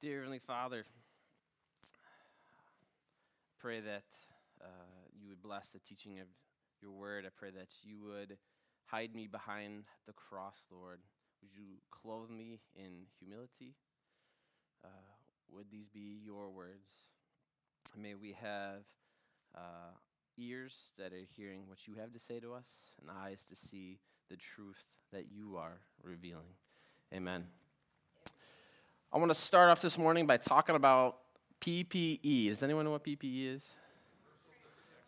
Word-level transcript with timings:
Dear 0.00 0.18
Heavenly 0.18 0.38
Father, 0.38 0.84
pray 3.60 3.80
that 3.80 4.04
uh, 4.62 4.66
you 5.20 5.28
would 5.28 5.42
bless 5.42 5.70
the 5.70 5.80
teaching 5.80 6.20
of 6.20 6.28
your 6.80 6.92
word. 6.92 7.24
I 7.26 7.30
pray 7.36 7.50
that 7.50 7.66
you 7.82 7.96
would 8.04 8.36
hide 8.86 9.12
me 9.12 9.26
behind 9.26 9.86
the 10.06 10.12
cross, 10.12 10.56
Lord. 10.70 11.00
Would 11.42 11.50
you 11.52 11.78
clothe 11.90 12.30
me 12.30 12.60
in 12.76 13.06
humility? 13.18 13.74
Uh, 14.84 14.88
would 15.50 15.66
these 15.68 15.88
be 15.88 16.20
your 16.24 16.48
words? 16.48 17.08
May 18.00 18.14
we 18.14 18.36
have 18.40 18.84
uh, 19.56 19.96
ears 20.36 20.76
that 20.96 21.12
are 21.12 21.26
hearing 21.36 21.62
what 21.66 21.88
you 21.88 21.94
have 21.94 22.12
to 22.12 22.20
say 22.20 22.38
to 22.38 22.54
us 22.54 22.68
and 23.00 23.10
eyes 23.10 23.44
to 23.50 23.56
see 23.56 23.98
the 24.30 24.36
truth 24.36 24.84
that 25.12 25.24
you 25.32 25.56
are 25.56 25.80
revealing. 26.04 26.54
Amen. 27.12 27.46
I 29.10 29.16
want 29.16 29.30
to 29.30 29.34
start 29.34 29.70
off 29.70 29.80
this 29.80 29.96
morning 29.96 30.26
by 30.26 30.36
talking 30.36 30.76
about 30.76 31.16
PPE. 31.62 32.48
Does 32.48 32.62
anyone 32.62 32.84
know 32.84 32.90
what 32.90 33.02
PPE 33.02 33.54
is? 33.54 33.72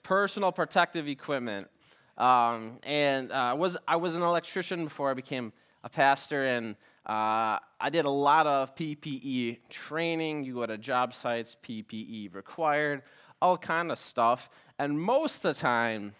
Personal 0.03 0.53
protective 0.53 1.07
equipment. 1.07 1.69
Um, 2.17 2.79
and 2.83 3.31
uh, 3.31 3.55
was 3.59 3.77
I 3.87 3.97
was 3.97 4.17
an 4.17 4.23
electrician 4.23 4.85
before 4.85 5.11
I 5.11 5.15
became 5.15 5.53
a 5.85 5.91
pastor, 5.91 6.47
and 6.47 6.77
uh, 7.05 7.59
I 7.79 7.91
did 7.93 8.07
a 8.07 8.11
lot 8.11 8.47
of 8.47 8.75
PPE 8.75 9.69
training. 9.69 10.45
You 10.45 10.55
go 10.55 10.65
to 10.65 10.79
job 10.79 11.13
sites, 11.13 11.59
PPE 11.63 12.35
required, 12.35 13.03
all 13.43 13.59
kind 13.59 13.93
of 13.93 13.99
stuff. 13.99 14.49
And 14.79 14.99
most 14.99 15.45
of 15.45 15.55
the 15.55 15.61
time, 15.61 16.15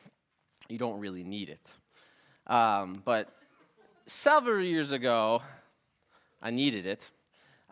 you 0.69 0.77
don't 0.77 1.01
really 1.01 1.25
need 1.25 1.49
it. 1.49 1.71
Um, 2.47 3.01
but 3.07 3.35
several 4.05 4.63
years 4.63 4.93
ago, 4.93 5.41
I 6.43 6.51
needed 6.51 6.85
it. 6.85 7.11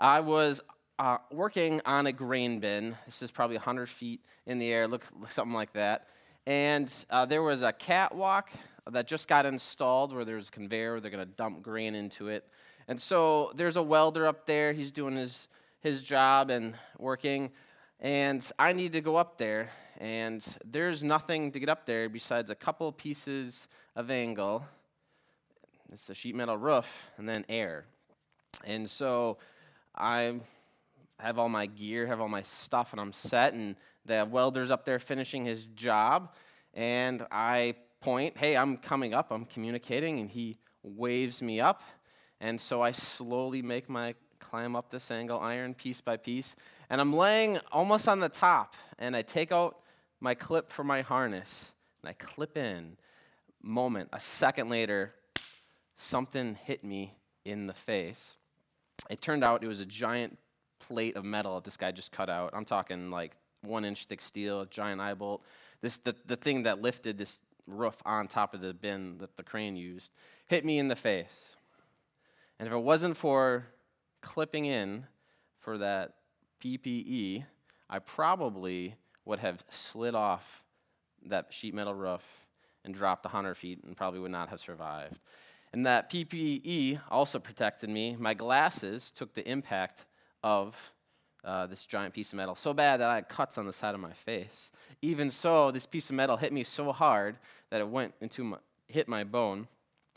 I 0.01 0.21
was 0.21 0.61
uh, 1.01 1.19
working 1.33 1.81
on 1.85 2.07
a 2.07 2.13
grain 2.13 2.61
bin. 2.61 2.95
This 3.07 3.21
is 3.21 3.33
probably 3.33 3.57
100 3.57 3.89
feet 3.89 4.21
in 4.47 4.61
the 4.61 4.73
air, 4.73 4.87
look, 4.87 5.05
something 5.29 5.55
like 5.55 5.73
that. 5.73 6.07
And 6.47 6.93
uh, 7.11 7.27
there 7.27 7.43
was 7.43 7.63
a 7.63 7.73
catwalk 7.73 8.51
that 8.89 9.09
just 9.09 9.27
got 9.27 9.45
installed 9.45 10.15
where 10.15 10.25
there's 10.25 10.49
a 10.49 10.53
conveyor 10.53 10.93
where 10.93 11.01
they're 11.01 11.11
going 11.11 11.27
to 11.27 11.35
dump 11.35 11.63
grain 11.63 11.97
into 11.97 12.29
it. 12.29 12.47
And 12.87 13.01
so 13.01 13.51
there's 13.57 13.75
a 13.75 13.83
welder 13.83 14.29
up 14.29 14.47
there. 14.47 14.73
He's 14.73 14.93
doing 14.93 15.17
his, 15.17 15.49
his 15.81 16.01
job 16.01 16.49
and 16.49 16.75
working. 16.97 17.51
And 17.99 18.49
I 18.57 18.73
need 18.73 18.93
to 18.93 19.01
go 19.01 19.17
up 19.17 19.37
there. 19.37 19.69
And 19.99 20.47
there's 20.65 21.03
nothing 21.03 21.51
to 21.51 21.59
get 21.59 21.69
up 21.69 21.87
there 21.87 22.09
besides 22.09 22.51
a 22.51 22.55
couple 22.55 22.93
pieces 22.93 23.67
of 23.97 24.13
angle. 24.13 24.65
It's 25.93 26.09
a 26.09 26.15
sheet 26.15 26.37
metal 26.37 26.57
roof 26.57 26.87
and 27.17 27.29
then 27.29 27.45
air. 27.49 27.85
And 28.65 28.89
so 28.89 29.39
I 29.99 30.41
have 31.19 31.39
all 31.39 31.49
my 31.49 31.67
gear, 31.67 32.07
have 32.07 32.21
all 32.21 32.29
my 32.29 32.43
stuff, 32.43 32.93
and 32.93 33.01
I'm 33.01 33.13
set. 33.13 33.53
And 33.55 33.77
the 34.07 34.27
welder's 34.31 34.71
up 34.71 34.85
there 34.85 34.99
finishing 34.99 35.45
his 35.45 35.67
job. 35.67 36.33
And 36.75 37.27
I 37.31 37.75
point, 38.01 38.37
hey, 38.39 38.57
I'm 38.57 38.77
coming 38.77 39.13
up, 39.13 39.33
I'm 39.33 39.45
communicating, 39.45 40.21
and 40.21 40.31
he 40.31 40.59
waves 40.83 41.43
me 41.43 41.61
up. 41.61 41.83
And 42.41 42.61
so 42.61 42.81
I 42.81 42.93
slowly 42.93 43.63
make 43.63 43.89
my 43.89 44.15
climb 44.39 44.77
up 44.77 44.91
this 44.91 45.11
angle 45.11 45.41
iron 45.41 45.75
piece 45.75 46.01
by 46.01 46.17
piece. 46.17 46.57
And 46.89 47.01
I'm 47.01 47.13
laying 47.13 47.59
almost 47.73 48.09
on 48.09 48.21
the 48.21 48.29
top. 48.29 48.75
And 48.99 49.17
I 49.17 49.23
take 49.23 49.53
out 49.53 49.81
my 50.21 50.35
clip 50.35 50.71
for 50.71 50.85
my 50.85 51.03
harness 51.03 51.73
and 52.03 52.11
I 52.11 52.13
clip 52.13 52.57
in. 52.57 52.97
Moment, 53.61 54.09
a 54.13 54.21
second 54.21 54.69
later, 54.69 55.15
something 55.97 56.57
hit 56.65 56.85
me 56.85 57.15
in 57.45 57.67
the 57.67 57.75
face. 57.75 58.38
It 59.11 59.21
turned 59.21 59.45
out 59.45 59.65
it 59.65 59.69
was 59.69 59.81
a 59.81 59.87
giant 59.87 60.39
plate 60.81 61.17
of 61.17 61.25
metal 61.25 61.57
that 61.57 61.65
this 61.65 61.77
guy 61.77 61.93
just 61.93 62.13
cut 62.13 62.29
out. 62.29 62.51
I'm 62.53 62.65
talking 62.65 63.11
like 63.11 63.37
one 63.63 63.85
inch 63.85 64.07
thick 64.07 64.21
steel, 64.21 64.65
giant 64.67 65.01
eye 65.01 65.15
bolt. 65.15 65.43
This 65.81 65.99
the, 65.99 66.15
the 66.27 66.37
thing 66.37 66.65
that 66.65 66.81
lifted 66.81 67.19
this 67.19 67.41
roof 67.67 67.97
on 68.05 68.29
top 68.29 68.55
of 68.55 68.61
the 68.61 68.73
bin 68.73 69.19
that 69.19 69.37
the 69.37 69.43
crane 69.43 69.77
used 69.77 70.13
hit 70.47 70.65
me 70.65 70.79
in 70.79 70.89
the 70.89 70.97
face. 70.97 71.57
And 72.59 72.67
if 72.67 72.73
it 72.73 72.79
wasn't 72.79 73.17
for 73.17 73.67
clipping 74.21 74.65
in 74.65 75.07
for 75.61 75.79
that 75.79 76.15
PPE, 76.63 77.45
I 77.89 77.99
probably 78.01 78.97
would 79.25 79.39
have 79.39 79.63
slid 79.71 80.15
off 80.15 80.65
that 81.27 81.53
sheet 81.53 81.75
metal 81.75 81.95
roof 81.95 82.23
and 82.85 82.95
dropped 82.95 83.25
100 83.25 83.55
feet 83.55 83.83
and 83.85 83.97
probably 83.97 84.21
would 84.21 84.31
not 84.31 84.49
have 84.49 84.61
survived. 84.61 85.19
And 85.73 85.87
that 85.87 86.11
PPE 86.11 87.01
also 87.11 87.39
protected 87.39 87.91
me. 87.91 88.17
My 88.19 88.35
glasses 88.35 89.11
took 89.11 89.35
the 89.35 89.49
impact 89.49 90.07
of 90.43 90.93
uh, 91.45 91.67
this 91.67 91.85
giant 91.85 92.15
piece 92.15 92.33
of 92.33 92.37
metal 92.37 92.55
so 92.55 92.75
bad 92.75 93.01
that 93.01 93.09
I 93.09 93.17
had 93.17 93.29
cuts 93.29 93.59
on 93.59 93.67
the 93.67 93.73
side 93.73 93.95
of 93.95 94.01
my 94.01 94.13
face. 94.13 94.73
Even 95.03 95.31
so, 95.31 95.71
this 95.71 95.87
piece 95.87 96.11
of 96.11 96.17
metal 96.17 96.37
hit 96.37 96.53
me 96.53 96.65
so 96.65 96.93
hard 96.93 97.39
that 97.71 97.81
it 97.81 97.89
went 97.89 98.15
into 98.21 98.45
my, 98.45 98.57
hit 98.89 99.09
my 99.09 99.25
bone. 99.25 99.69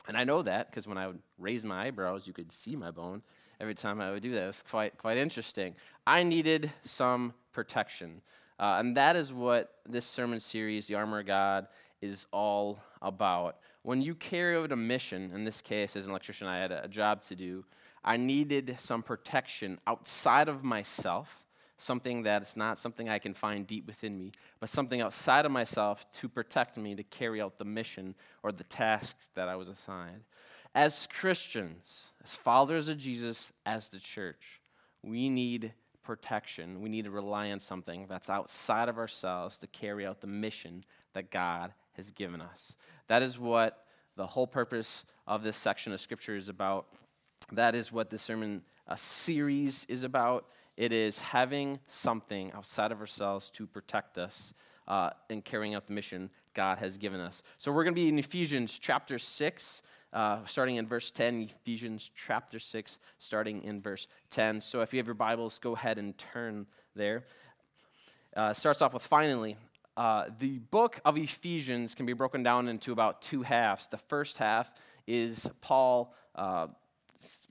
And 0.07 0.17
I 0.17 0.23
know 0.23 0.41
that 0.41 0.69
because 0.69 0.87
when 0.87 0.97
I 0.97 1.07
would 1.07 1.19
raise 1.37 1.63
my 1.63 1.85
eyebrows, 1.85 2.25
you 2.25 2.33
could 2.33 2.51
see 2.51 2.75
my 2.75 2.91
bone 2.91 3.21
every 3.59 3.75
time 3.75 4.01
I 4.01 4.11
would 4.11 4.23
do 4.23 4.31
that. 4.31 4.43
It 4.43 4.47
was 4.47 4.63
quite, 4.67 4.97
quite 4.97 5.17
interesting. 5.17 5.75
I 6.07 6.23
needed 6.23 6.71
some 6.83 7.33
protection. 7.53 8.21
Uh, 8.59 8.77
and 8.79 8.97
that 8.97 9.15
is 9.15 9.31
what 9.31 9.75
this 9.87 10.05
sermon 10.05 10.39
series, 10.39 10.87
The 10.87 10.95
Armor 10.95 11.19
of 11.19 11.27
God, 11.27 11.67
is 12.01 12.25
all 12.31 12.79
about. 13.01 13.57
When 13.83 14.01
you 14.01 14.13
carry 14.13 14.55
out 14.55 14.71
a 14.71 14.75
mission, 14.75 15.31
in 15.33 15.43
this 15.43 15.61
case, 15.61 15.95
as 15.95 16.05
an 16.05 16.11
electrician, 16.11 16.47
I 16.47 16.59
had 16.59 16.71
a 16.71 16.87
job 16.87 17.23
to 17.23 17.35
do, 17.35 17.65
I 18.03 18.17
needed 18.17 18.75
some 18.79 19.01
protection 19.01 19.79
outside 19.87 20.49
of 20.49 20.63
myself, 20.63 21.43
something 21.77 22.23
that's 22.23 22.55
not 22.55 22.77
something 22.77 23.09
I 23.09 23.19
can 23.19 23.33
find 23.33 23.65
deep 23.65 23.87
within 23.87 24.17
me, 24.17 24.33
but 24.59 24.69
something 24.69 25.01
outside 25.01 25.45
of 25.45 25.51
myself 25.51 26.05
to 26.19 26.29
protect 26.29 26.77
me 26.77 26.95
to 26.95 27.03
carry 27.03 27.41
out 27.41 27.57
the 27.57 27.65
mission 27.65 28.15
or 28.43 28.51
the 28.51 28.63
task 28.65 29.15
that 29.35 29.47
I 29.47 29.55
was 29.55 29.67
assigned. 29.67 30.21
As 30.75 31.07
Christians, 31.11 32.05
as 32.23 32.35
followers 32.35 32.87
of 32.87 32.97
Jesus, 32.97 33.51
as 33.65 33.89
the 33.89 33.99
church, 33.99 34.61
we 35.03 35.29
need 35.29 35.73
protection. 36.03 36.81
We 36.81 36.89
need 36.89 37.05
to 37.05 37.11
rely 37.11 37.51
on 37.51 37.59
something 37.59 38.05
that's 38.07 38.29
outside 38.29 38.89
of 38.89 38.97
ourselves 38.97 39.57
to 39.59 39.67
carry 39.67 40.05
out 40.05 40.21
the 40.21 40.27
mission 40.27 40.83
that 41.13 41.31
God 41.31 41.73
has 42.01 42.09
given 42.09 42.41
us. 42.41 42.75
That 43.07 43.21
is 43.21 43.37
what 43.37 43.85
the 44.15 44.25
whole 44.25 44.47
purpose 44.47 45.05
of 45.27 45.43
this 45.43 45.55
section 45.55 45.93
of 45.93 46.01
Scripture 46.01 46.35
is 46.35 46.49
about. 46.49 46.87
That 47.51 47.75
is 47.75 47.91
what 47.91 48.09
this 48.09 48.23
sermon 48.23 48.63
a 48.87 48.97
series 48.97 49.85
is 49.85 50.01
about. 50.01 50.47
It 50.77 50.91
is 50.91 51.19
having 51.19 51.79
something 51.85 52.51
outside 52.53 52.91
of 52.91 52.99
ourselves 52.99 53.51
to 53.51 53.67
protect 53.67 54.17
us 54.17 54.53
uh, 54.87 55.11
in 55.29 55.43
carrying 55.43 55.75
out 55.75 55.85
the 55.85 55.93
mission 55.93 56.31
God 56.55 56.79
has 56.79 56.97
given 56.97 57.19
us. 57.19 57.43
So 57.59 57.71
we're 57.71 57.83
going 57.83 57.93
to 57.93 58.01
be 58.01 58.09
in 58.09 58.17
Ephesians 58.17 58.79
chapter 58.79 59.19
6, 59.19 59.81
uh, 60.11 60.39
starting 60.45 60.77
in 60.77 60.87
verse 60.87 61.11
10. 61.11 61.49
Ephesians 61.61 62.09
chapter 62.15 62.57
6, 62.57 62.97
starting 63.19 63.63
in 63.63 63.79
verse 63.79 64.07
10. 64.31 64.59
So 64.59 64.81
if 64.81 64.91
you 64.91 64.97
have 64.97 65.05
your 65.05 65.13
Bibles, 65.13 65.59
go 65.59 65.75
ahead 65.75 65.99
and 65.99 66.17
turn 66.17 66.65
there. 66.95 67.23
Uh, 68.35 68.53
starts 68.53 68.81
off 68.81 68.93
with 68.93 69.03
finally. 69.03 69.55
Uh, 70.01 70.25
the 70.39 70.57
book 70.71 70.99
of 71.05 71.15
Ephesians 71.15 71.93
can 71.93 72.07
be 72.07 72.13
broken 72.13 72.41
down 72.41 72.67
into 72.67 72.91
about 72.91 73.21
two 73.21 73.43
halves. 73.43 73.85
The 73.85 73.99
first 73.99 74.39
half 74.39 74.71
is 75.05 75.47
Paul 75.61 76.15
uh, 76.33 76.69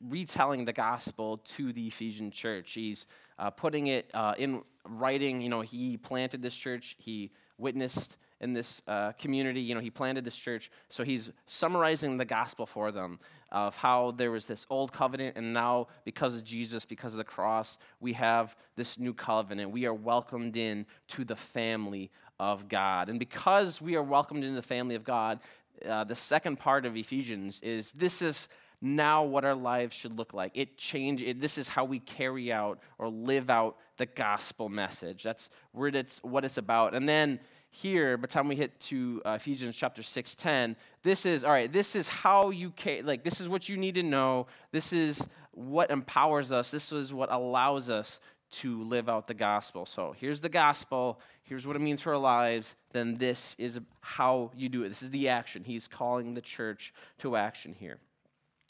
retelling 0.08 0.64
the 0.64 0.72
gospel 0.72 1.38
to 1.54 1.72
the 1.72 1.86
Ephesian 1.86 2.32
church. 2.32 2.72
He's 2.72 3.06
uh, 3.38 3.50
putting 3.50 3.86
it 3.86 4.10
uh, 4.14 4.34
in 4.36 4.62
writing. 4.84 5.40
You 5.40 5.48
know, 5.48 5.60
he 5.60 5.96
planted 5.96 6.42
this 6.42 6.56
church, 6.56 6.96
he 6.98 7.30
witnessed 7.56 8.16
in 8.40 8.52
this 8.52 8.82
uh, 8.88 9.12
community. 9.12 9.60
You 9.60 9.74
know, 9.74 9.80
he 9.80 9.90
planted 9.90 10.24
this 10.24 10.36
church. 10.36 10.70
So 10.88 11.04
he's 11.04 11.30
summarizing 11.46 12.16
the 12.16 12.24
gospel 12.24 12.66
for 12.66 12.90
them 12.90 13.18
of 13.52 13.76
how 13.76 14.12
there 14.12 14.30
was 14.30 14.44
this 14.44 14.66
old 14.70 14.92
covenant, 14.92 15.36
and 15.36 15.52
now 15.52 15.88
because 16.04 16.34
of 16.34 16.44
Jesus, 16.44 16.84
because 16.84 17.14
of 17.14 17.18
the 17.18 17.24
cross, 17.24 17.78
we 17.98 18.12
have 18.12 18.56
this 18.76 18.98
new 18.98 19.12
covenant. 19.12 19.72
We 19.72 19.86
are 19.86 19.94
welcomed 19.94 20.56
in 20.56 20.86
to 21.08 21.24
the 21.24 21.36
family 21.36 22.10
of 22.38 22.68
God. 22.68 23.08
And 23.08 23.18
because 23.18 23.82
we 23.82 23.96
are 23.96 24.02
welcomed 24.02 24.44
into 24.44 24.56
the 24.56 24.66
family 24.66 24.94
of 24.94 25.04
God, 25.04 25.40
uh, 25.86 26.04
the 26.04 26.14
second 26.14 26.58
part 26.58 26.86
of 26.86 26.96
Ephesians 26.96 27.60
is 27.60 27.92
this 27.92 28.22
is 28.22 28.48
now 28.80 29.24
what 29.24 29.44
our 29.44 29.54
lives 29.54 29.94
should 29.94 30.16
look 30.16 30.32
like. 30.32 30.52
It 30.54 30.78
change. 30.78 31.20
It, 31.20 31.40
this 31.40 31.58
is 31.58 31.68
how 31.68 31.84
we 31.84 31.98
carry 31.98 32.52
out 32.52 32.80
or 32.98 33.08
live 33.08 33.50
out 33.50 33.76
the 33.98 34.06
gospel 34.06 34.68
message. 34.68 35.22
That's 35.22 35.50
where 35.72 35.88
it's 35.88 36.18
what 36.22 36.44
it's 36.44 36.56
about. 36.56 36.94
And 36.94 37.08
then 37.08 37.40
here, 37.70 38.16
by 38.16 38.22
the 38.22 38.26
time 38.28 38.48
we 38.48 38.56
hit 38.56 38.78
to 38.80 39.22
uh, 39.24 39.30
Ephesians 39.30 39.76
chapter 39.76 40.02
6, 40.02 40.34
10, 40.34 40.76
this 41.02 41.24
is, 41.24 41.44
all 41.44 41.52
right, 41.52 41.72
this 41.72 41.94
is 41.94 42.08
how 42.08 42.50
you, 42.50 42.72
ca- 42.76 43.02
like, 43.02 43.22
this 43.22 43.40
is 43.40 43.48
what 43.48 43.68
you 43.68 43.76
need 43.76 43.94
to 43.94 44.02
know. 44.02 44.48
This 44.72 44.92
is 44.92 45.26
what 45.52 45.90
empowers 45.90 46.50
us. 46.50 46.70
This 46.70 46.90
is 46.90 47.14
what 47.14 47.30
allows 47.30 47.88
us 47.88 48.18
to 48.50 48.82
live 48.82 49.08
out 49.08 49.28
the 49.28 49.34
gospel. 49.34 49.86
So 49.86 50.14
here's 50.18 50.40
the 50.40 50.48
gospel. 50.48 51.20
Here's 51.44 51.66
what 51.66 51.76
it 51.76 51.80
means 51.80 52.00
for 52.00 52.12
our 52.12 52.18
lives. 52.18 52.74
Then 52.92 53.14
this 53.14 53.54
is 53.58 53.80
how 54.00 54.50
you 54.56 54.68
do 54.68 54.82
it. 54.82 54.88
This 54.88 55.02
is 55.02 55.10
the 55.10 55.28
action. 55.28 55.62
He's 55.62 55.86
calling 55.86 56.34
the 56.34 56.40
church 56.40 56.92
to 57.18 57.36
action 57.36 57.74
here. 57.78 57.98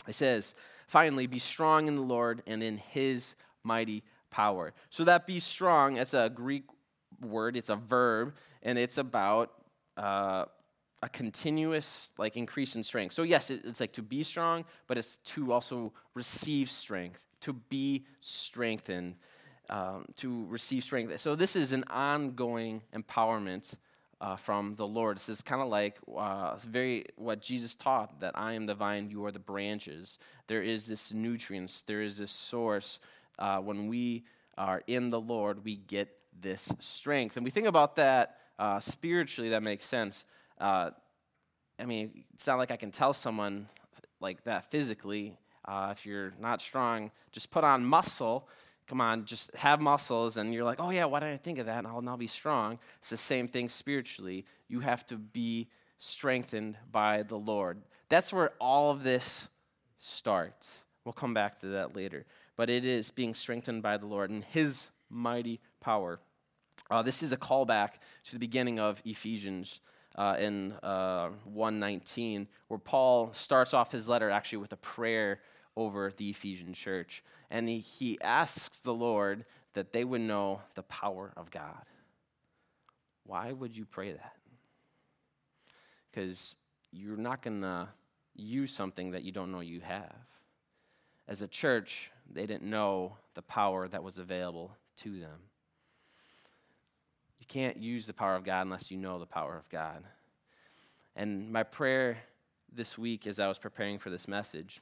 It 0.07 0.15
says, 0.15 0.55
finally, 0.87 1.27
be 1.27 1.39
strong 1.39 1.89
in 1.89 1.97
the 1.97 2.03
Lord 2.03 2.43
and 2.47 2.63
in 2.63 2.77
his 2.77 3.35
mighty 3.65 4.03
power. 4.31 4.73
So 4.91 5.05
that 5.05 5.27
be 5.27 5.41
strong, 5.41 5.97
it's 5.97 6.15
a 6.15 6.31
Greek 6.33 6.65
word, 7.21 7.57
it's 7.57 7.71
a 7.71 7.77
verb, 7.77 8.35
and 8.63 8.79
it's 8.79 8.99
about 8.99 9.53
uh, 9.97 10.45
a 11.03 11.09
continuous 11.09 12.11
like 12.19 12.37
increase 12.37 12.77
in 12.77 12.85
strength. 12.85 13.15
So 13.15 13.23
yes, 13.23 13.51
it, 13.51 13.63
it's 13.65 13.81
like 13.81 13.93
to 13.93 14.03
be 14.03 14.23
strong, 14.23 14.65
but 14.87 14.99
it's 14.99 15.17
to 15.17 15.53
also 15.53 15.93
receive 16.15 16.71
strength, 16.71 17.25
to 17.41 17.53
be 17.53 18.05
strengthened, 18.21 19.15
um, 19.71 20.07
to 20.17 20.47
receive 20.47 20.85
strength. 20.85 21.19
So 21.21 21.35
this 21.35 21.57
is 21.57 21.73
an 21.73 21.85
ongoing 21.89 22.83
empowerment 22.95 23.75
uh, 24.21 24.37
from 24.37 24.75
the 24.77 24.87
Lord. 24.87 25.17
This 25.17 25.29
is 25.29 25.41
kind 25.41 25.63
of 25.63 25.69
like 25.69 25.97
uh, 26.15 26.57
very 26.57 27.07
what 27.17 27.41
Jesus 27.41 27.75
taught 27.75 28.21
that 28.21 28.39
I 28.39 28.53
am 28.53 28.67
the 28.67 28.75
vine, 28.75 29.09
you 29.09 29.25
are 29.25 29.33
the 29.33 29.39
branches. 29.39 30.19
There 30.47 30.63
is 30.63 30.87
this 30.87 31.13
nutrients, 31.13 31.83
there 31.83 32.03
is 32.03 32.19
this 32.19 32.33
source. 32.33 33.01
Uh, 33.39 33.59
when 33.59 33.89
we 33.89 34.25
are 34.59 34.83
in 34.87 35.09
the 35.09 35.21
Lord, 35.21 35.65
we 35.65 35.77
get 35.77 36.15
this 36.39 36.73
strength. 36.79 37.37
And 37.37 37.45
we 37.45 37.51
think 37.51 37.67
about 37.67 37.97
that 37.97 38.37
uh, 38.61 38.79
spiritually, 38.79 39.51
that 39.51 39.63
makes 39.63 39.87
sense. 39.87 40.27
Uh, 40.61 40.91
I 41.79 41.87
mean, 41.87 42.25
it's 42.35 42.47
not 42.47 42.59
like 42.59 42.71
I 42.71 42.77
can 42.77 42.91
tell 42.91 43.15
someone 43.15 43.69
like 44.21 44.45
that 44.45 44.71
physically. 44.71 45.39
Uh, 45.65 45.89
if 45.93 46.05
you're 46.05 46.35
not 46.39 46.61
strong, 46.61 47.11
just 47.33 47.51
put 47.51 47.65
on 47.65 47.85
muscle. 47.85 48.47
Come 48.87 49.01
on, 49.01 49.25
just 49.25 49.55
have 49.57 49.81
muscles, 49.81 50.37
and 50.37 50.53
you're 50.53 50.65
like, 50.65 50.79
oh 50.79 50.91
yeah, 50.91 51.07
why 51.07 51.21
didn't 51.21 51.35
I 51.35 51.37
think 51.39 51.59
of 51.59 51.67
that? 51.67 51.79
And 51.79 51.87
I'll 51.87 52.03
now 52.03 52.17
be 52.17 52.27
strong. 52.27 52.79
It's 52.99 53.09
the 53.09 53.17
same 53.17 53.49
thing 53.49 53.69
spiritually. 53.69 54.45
You 54.69 54.81
have 54.81 55.07
to 55.07 55.17
be 55.17 55.69
strengthened 55.99 56.77
by 56.93 57.23
the 57.23 57.37
Lord. 57.37 57.81
That's 58.11 58.33
where 58.33 58.51
all 58.61 58.91
of 58.91 59.05
this 59.05 59.49
starts. 60.01 60.81
We'll 61.05 61.13
come 61.15 61.33
back 61.33 61.61
to 61.61 61.67
that 61.69 61.97
later. 61.97 62.27
But 62.57 62.69
it 62.69 62.85
is 62.85 63.11
being 63.11 63.35
strengthened 63.35 63.83
by 63.83 63.97
the 63.97 64.07
Lord 64.07 64.29
and 64.29 64.45
His 64.45 64.89
mighty 65.09 65.61
power. 65.81 66.21
Uh, 66.91 67.03
this 67.03 67.23
is 67.23 67.31
a 67.31 67.37
callback 67.37 67.91
to 68.25 68.33
the 68.33 68.39
beginning 68.39 68.81
of 68.81 69.01
Ephesians 69.05 69.81
uh, 70.17 70.37
in 70.41 70.73
uh, 70.83 71.29
119, 71.45 72.49
where 72.67 72.79
Paul 72.79 73.33
starts 73.33 73.73
off 73.73 73.93
his 73.93 74.09
letter 74.09 74.29
actually 74.29 74.59
with 74.59 74.73
a 74.73 74.77
prayer 74.77 75.41
over 75.77 76.13
the 76.17 76.31
Ephesian 76.31 76.75
church. 76.75 77.23
And 77.49 77.69
he, 77.69 77.79
he 77.79 78.19
asks 78.21 78.79
the 78.79 78.93
Lord 78.93 79.45
that 79.75 79.93
they 79.93 80.05
would 80.05 80.21
know 80.21 80.63
the 80.75 80.83
power 80.83 81.33
of 81.37 81.53
God. 81.53 81.85
Why 83.25 83.53
would 83.53 83.77
you 83.77 83.85
pray 83.85 84.13
that? 84.13 84.33
Because 86.11 86.57
you're 86.91 87.17
not 87.17 87.43
going 87.43 87.61
to 87.61 87.89
use 88.35 88.73
something 88.73 89.13
that 89.13 89.23
you 89.23 89.31
don't 89.31 89.53
know 89.53 89.61
you 89.61 89.81
have. 89.81 90.17
As 91.29 91.41
a 91.41 91.47
church, 91.47 92.11
they 92.29 92.47
didn't 92.47 92.69
know 92.69 93.17
the 93.35 93.43
power 93.43 93.87
that 93.87 94.03
was 94.03 94.19
available 94.19 94.77
to 94.97 95.21
them 95.21 95.50
can't 97.51 97.77
use 97.77 98.07
the 98.07 98.15
power 98.15 98.37
of 98.37 98.45
God 98.45 98.63
unless 98.63 98.91
you 98.91 98.97
know 98.97 99.19
the 99.19 99.27
power 99.27 99.57
of 99.59 99.69
God. 99.69 100.05
And 101.17 101.53
my 101.53 101.65
prayer 101.65 102.19
this 102.73 102.97
week, 102.97 103.27
as 103.27 103.41
I 103.41 103.49
was 103.49 103.59
preparing 103.59 103.99
for 103.99 104.09
this 104.09 104.29
message, 104.29 104.81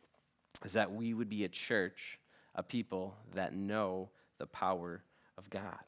is 0.63 0.75
that 0.75 0.93
we 0.93 1.15
would 1.15 1.31
be 1.31 1.45
a 1.45 1.49
church, 1.49 2.19
a 2.55 2.63
people 2.63 3.15
that 3.33 3.55
know 3.55 4.11
the 4.37 4.47
power 4.47 5.03
of 5.39 5.49
God. 5.49 5.79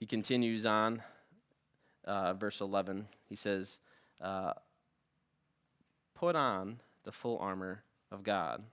He 0.00 0.06
continues 0.06 0.66
on, 0.66 1.00
uh, 2.04 2.34
verse 2.34 2.60
11. 2.60 3.06
He 3.28 3.36
says, 3.36 3.78
uh, 4.20 4.54
Put 6.14 6.34
on 6.34 6.80
the 7.04 7.12
full 7.12 7.38
armor 7.38 7.84
of 8.10 8.24
God. 8.24 8.64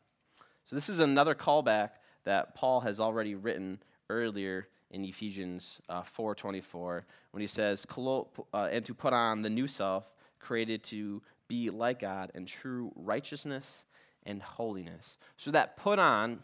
So, 0.65 0.75
this 0.75 0.89
is 0.89 0.99
another 0.99 1.35
callback 1.35 1.91
that 2.23 2.55
Paul 2.55 2.81
has 2.81 2.99
already 2.99 3.35
written 3.35 3.79
earlier 4.09 4.67
in 4.91 5.03
Ephesians 5.03 5.79
uh, 5.89 6.01
4:24 6.01 7.05
when 7.31 7.41
he 7.41 7.47
says, 7.47 7.85
uh, 7.97 8.69
"And 8.71 8.85
to 8.85 8.93
put 8.93 9.13
on 9.13 9.41
the 9.41 9.49
new 9.49 9.67
self, 9.67 10.05
created 10.39 10.83
to 10.85 11.21
be 11.47 11.69
like 11.69 11.99
God 11.99 12.31
in 12.33 12.45
true 12.45 12.91
righteousness 12.95 13.85
and 14.25 14.41
holiness." 14.41 15.17
So 15.37 15.51
that 15.51 15.77
put 15.77 15.99
on 15.99 16.41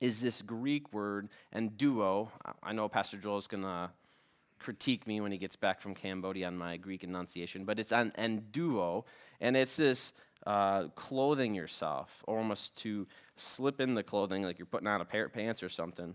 is 0.00 0.20
this 0.20 0.42
Greek 0.42 0.92
word 0.92 1.28
enduo. 1.54 2.28
I 2.62 2.72
know 2.72 2.88
Pastor 2.88 3.16
Joel 3.16 3.38
is 3.38 3.46
to 3.48 3.90
critique 4.58 5.06
me 5.06 5.20
when 5.20 5.32
he 5.32 5.38
gets 5.38 5.56
back 5.56 5.80
from 5.80 5.94
Cambodia 5.94 6.46
on 6.46 6.56
my 6.56 6.76
Greek 6.76 7.02
enunciation, 7.02 7.64
but 7.64 7.78
it's 7.78 7.92
an 7.92 8.12
enduo, 8.16 9.04
and 9.40 9.56
it's 9.56 9.76
this 9.76 10.12
uh, 10.46 10.84
clothing 10.94 11.54
yourself, 11.54 12.22
almost 12.26 12.76
to 12.76 13.06
slip 13.36 13.80
in 13.80 13.94
the 13.94 14.02
clothing 14.02 14.42
like 14.42 14.58
you're 14.58 14.66
putting 14.66 14.86
on 14.86 15.00
a 15.00 15.04
pair 15.04 15.26
of 15.26 15.32
pants 15.32 15.62
or 15.62 15.68
something. 15.68 16.14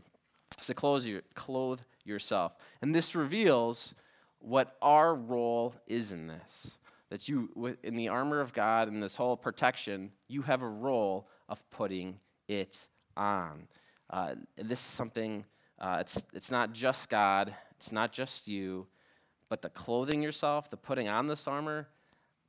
So 0.59 0.73
clothe, 0.73 1.05
your, 1.05 1.21
clothe 1.35 1.81
yourself. 2.03 2.55
And 2.81 2.93
this 2.93 3.15
reveals 3.15 3.93
what 4.39 4.75
our 4.81 5.13
role 5.13 5.75
is 5.87 6.11
in 6.11 6.27
this. 6.27 6.77
That 7.09 7.29
you, 7.29 7.77
in 7.83 7.95
the 7.95 8.09
armor 8.09 8.41
of 8.41 8.53
God 8.53 8.89
and 8.89 9.01
this 9.01 9.15
whole 9.15 9.37
protection, 9.37 10.11
you 10.27 10.41
have 10.41 10.61
a 10.61 10.67
role 10.67 11.29
of 11.47 11.67
putting 11.69 12.19
it 12.47 12.87
on. 13.15 13.67
Uh, 14.09 14.35
this 14.57 14.79
is 14.79 14.85
something, 14.85 15.45
uh, 15.79 15.97
it's, 16.01 16.23
it's 16.33 16.51
not 16.51 16.73
just 16.73 17.09
God, 17.09 17.55
it's 17.77 17.91
not 17.91 18.11
just 18.11 18.47
you, 18.47 18.87
but 19.47 19.61
the 19.61 19.69
clothing 19.69 20.21
yourself, 20.21 20.69
the 20.69 20.77
putting 20.77 21.07
on 21.07 21.27
this 21.27 21.47
armor, 21.47 21.87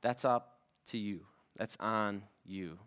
that's 0.01 0.25
up 0.25 0.57
to 0.87 0.97
you. 0.97 1.21
That's 1.55 1.77
on 1.79 2.23
you. 2.45 2.77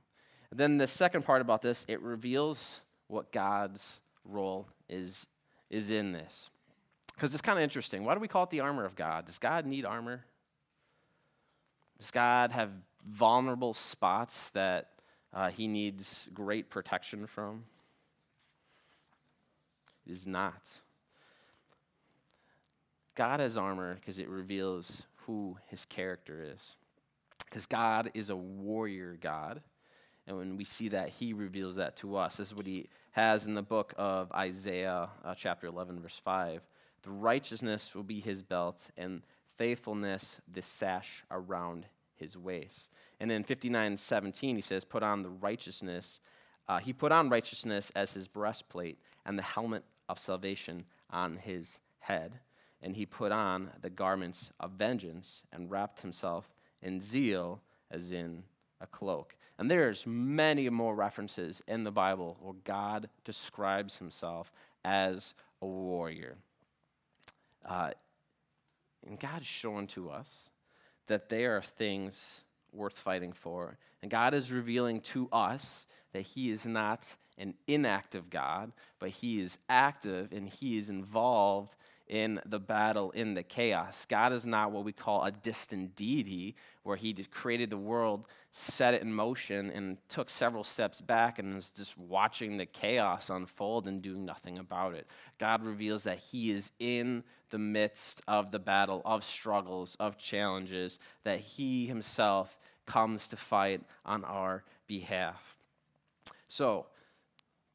And 0.50 0.60
then 0.60 0.76
the 0.76 0.86
second 0.86 1.24
part 1.24 1.40
about 1.40 1.62
this, 1.62 1.86
it 1.88 2.02
reveals 2.02 2.82
what 3.08 3.32
God's 3.32 4.01
role 4.24 4.68
is, 4.88 5.26
is 5.70 5.90
in 5.90 6.12
this. 6.12 6.50
Because 7.14 7.34
it's 7.34 7.42
kind 7.42 7.58
of 7.58 7.62
interesting. 7.62 8.04
Why 8.04 8.14
do 8.14 8.20
we 8.20 8.28
call 8.28 8.44
it 8.44 8.50
the 8.50 8.60
armor 8.60 8.84
of 8.84 8.96
God? 8.96 9.26
Does 9.26 9.38
God 9.38 9.66
need 9.66 9.84
armor? 9.84 10.24
Does 11.98 12.10
God 12.10 12.50
have 12.52 12.70
vulnerable 13.06 13.74
spots 13.74 14.50
that 14.50 14.88
uh, 15.32 15.50
he 15.50 15.68
needs 15.68 16.28
great 16.34 16.70
protection 16.70 17.26
from? 17.26 17.64
It 20.06 20.12
is 20.12 20.26
not. 20.26 20.80
God 23.14 23.40
has 23.40 23.56
armor 23.56 23.94
because 23.94 24.18
it 24.18 24.28
reveals 24.28 25.02
who 25.26 25.56
his 25.68 25.84
character 25.84 26.44
is. 26.54 26.76
Because 27.44 27.66
God 27.66 28.10
is 28.14 28.30
a 28.30 28.36
warrior 28.36 29.18
God. 29.20 29.60
And 30.26 30.36
when 30.36 30.56
we 30.56 30.64
see 30.64 30.88
that, 30.88 31.08
he 31.08 31.32
reveals 31.32 31.76
that 31.76 31.96
to 31.98 32.16
us. 32.16 32.36
This 32.36 32.48
is 32.48 32.54
what 32.54 32.66
he 32.66 32.88
has 33.12 33.46
in 33.46 33.54
the 33.54 33.62
book 33.62 33.92
of 33.96 34.30
Isaiah, 34.32 35.10
uh, 35.24 35.34
chapter 35.34 35.66
11, 35.66 36.00
verse 36.00 36.20
5. 36.24 36.62
The 37.02 37.10
righteousness 37.10 37.94
will 37.94 38.04
be 38.04 38.20
his 38.20 38.42
belt, 38.42 38.78
and 38.96 39.22
faithfulness 39.58 40.40
the 40.50 40.62
sash 40.62 41.24
around 41.30 41.86
his 42.14 42.38
waist. 42.38 42.90
And 43.18 43.32
in 43.32 43.42
59, 43.42 43.96
17, 43.96 44.56
he 44.56 44.62
says, 44.62 44.84
Put 44.84 45.02
on 45.02 45.22
the 45.22 45.28
righteousness. 45.28 46.20
Uh, 46.68 46.78
he 46.78 46.92
put 46.92 47.10
on 47.10 47.28
righteousness 47.28 47.90
as 47.96 48.14
his 48.14 48.28
breastplate, 48.28 48.98
and 49.26 49.36
the 49.36 49.42
helmet 49.42 49.84
of 50.08 50.18
salvation 50.18 50.84
on 51.10 51.36
his 51.36 51.80
head. 51.98 52.38
And 52.80 52.96
he 52.96 53.06
put 53.06 53.32
on 53.32 53.70
the 53.80 53.90
garments 53.90 54.52
of 54.60 54.72
vengeance, 54.72 55.42
and 55.52 55.70
wrapped 55.70 56.00
himself 56.00 56.48
in 56.80 57.00
zeal 57.00 57.60
as 57.90 58.12
in 58.12 58.44
a 58.82 58.86
cloak. 58.86 59.36
And 59.58 59.70
there's 59.70 60.04
many 60.06 60.68
more 60.68 60.94
references 60.94 61.62
in 61.68 61.84
the 61.84 61.90
Bible 61.90 62.36
where 62.40 62.54
God 62.64 63.08
describes 63.24 63.98
himself 63.98 64.50
as 64.84 65.34
a 65.60 65.66
warrior. 65.66 66.36
Uh, 67.64 67.90
and 69.06 69.18
God's 69.18 69.46
shown 69.46 69.86
to 69.88 70.10
us 70.10 70.50
that 71.06 71.28
there 71.28 71.56
are 71.56 71.62
things 71.62 72.42
worth 72.72 72.98
fighting 72.98 73.32
for. 73.32 73.78
And 74.00 74.10
God 74.10 74.34
is 74.34 74.50
revealing 74.50 75.00
to 75.02 75.28
us 75.30 75.86
that 76.12 76.22
He 76.22 76.50
is 76.50 76.66
not 76.66 77.14
an 77.38 77.54
inactive 77.66 78.30
God, 78.30 78.72
but 78.98 79.10
He 79.10 79.40
is 79.40 79.58
active 79.68 80.32
and 80.32 80.48
He 80.48 80.78
is 80.78 80.90
involved 80.90 81.74
in 82.12 82.38
the 82.44 82.58
battle, 82.58 83.10
in 83.12 83.32
the 83.32 83.42
chaos. 83.42 84.04
God 84.06 84.34
is 84.34 84.44
not 84.44 84.70
what 84.70 84.84
we 84.84 84.92
call 84.92 85.24
a 85.24 85.32
distant 85.32 85.96
deity, 85.96 86.54
where 86.82 86.98
He 86.98 87.14
created 87.14 87.70
the 87.70 87.78
world, 87.78 88.26
set 88.50 88.92
it 88.92 89.00
in 89.00 89.14
motion, 89.14 89.70
and 89.70 89.96
took 90.10 90.28
several 90.28 90.62
steps 90.62 91.00
back 91.00 91.38
and 91.38 91.56
is 91.56 91.70
just 91.70 91.96
watching 91.96 92.58
the 92.58 92.66
chaos 92.66 93.30
unfold 93.30 93.88
and 93.88 94.02
doing 94.02 94.26
nothing 94.26 94.58
about 94.58 94.92
it. 94.92 95.06
God 95.38 95.64
reveals 95.64 96.04
that 96.04 96.18
He 96.18 96.50
is 96.50 96.70
in 96.78 97.24
the 97.48 97.58
midst 97.58 98.20
of 98.28 98.50
the 98.50 98.58
battle, 98.58 99.00
of 99.06 99.24
struggles, 99.24 99.96
of 99.98 100.18
challenges, 100.18 100.98
that 101.24 101.40
He 101.40 101.86
Himself 101.86 102.58
comes 102.84 103.26
to 103.28 103.36
fight 103.36 103.80
on 104.04 104.22
our 104.24 104.64
behalf. 104.86 105.56
So, 106.50 106.88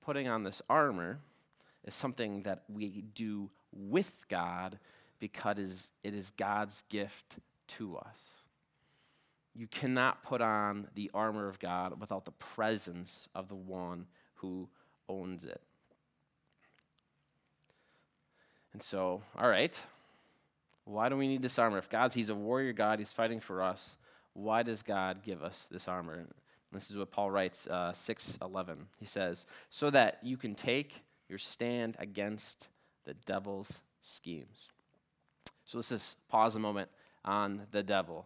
putting 0.06 0.27
on 0.27 0.44
this 0.44 0.62
armor 0.70 1.22
is 1.86 1.96
something 1.96 2.44
that 2.44 2.65
we 2.70 3.01
do 3.15 3.50
with 3.78 4.26
God 4.30 4.80
because 5.20 5.90
it 6.04 6.14
is 6.14 6.32
God's 6.32 6.84
gift 6.90 7.38
to 7.68 7.98
us. 7.98 8.20
You 9.56 9.68
cannot 9.68 10.24
put 10.24 10.42
on 10.42 10.88
the 10.96 11.10
armor 11.14 11.48
of 11.48 11.60
God 11.60 12.00
without 12.00 12.26
the 12.26 12.32
presence 12.32 13.28
of 13.34 13.48
the 13.50 13.56
one 13.56 14.06
who 14.36 14.70
owns 15.10 15.46
it. 15.46 15.62
And 18.74 18.84
so, 18.84 19.24
all 19.36 19.50
right, 19.50 19.80
why 20.86 21.10
do 21.10 21.18
we 21.18 21.28
need 21.28 21.42
this 21.42 21.58
armor? 21.58 21.80
If 21.80 21.90
God's, 21.90 22.14
He's 22.14 22.30
a 22.30 22.36
warrior 22.36 22.74
God, 22.74 23.00
He's 23.00 23.12
fighting 23.12 23.40
for 23.40 23.64
us, 23.64 23.98
why 24.34 24.62
does 24.62 24.84
God 24.84 25.24
give 25.24 25.42
us 25.42 25.66
this 25.72 25.88
armor? 25.88 26.28
This 26.72 26.92
is 26.92 26.98
what 26.98 27.10
Paul 27.10 27.32
writes, 27.32 27.66
uh, 27.66 27.92
6.11. 27.94 28.76
He 29.00 29.08
says, 29.08 29.48
so 29.72 29.90
that 29.90 30.20
you 30.22 30.38
can 30.38 30.54
take 30.54 31.02
your 31.28 31.40
stand 31.40 31.96
against 31.98 32.68
the 33.08 33.14
devil's 33.26 33.80
schemes. 34.02 34.68
So 35.66 35.78
let's 35.78 35.90
just 35.90 36.18
pause 36.28 36.56
a 36.56 36.60
moment 36.60 36.90
on 37.26 37.64
the 37.72 37.82
devil. 37.82 38.26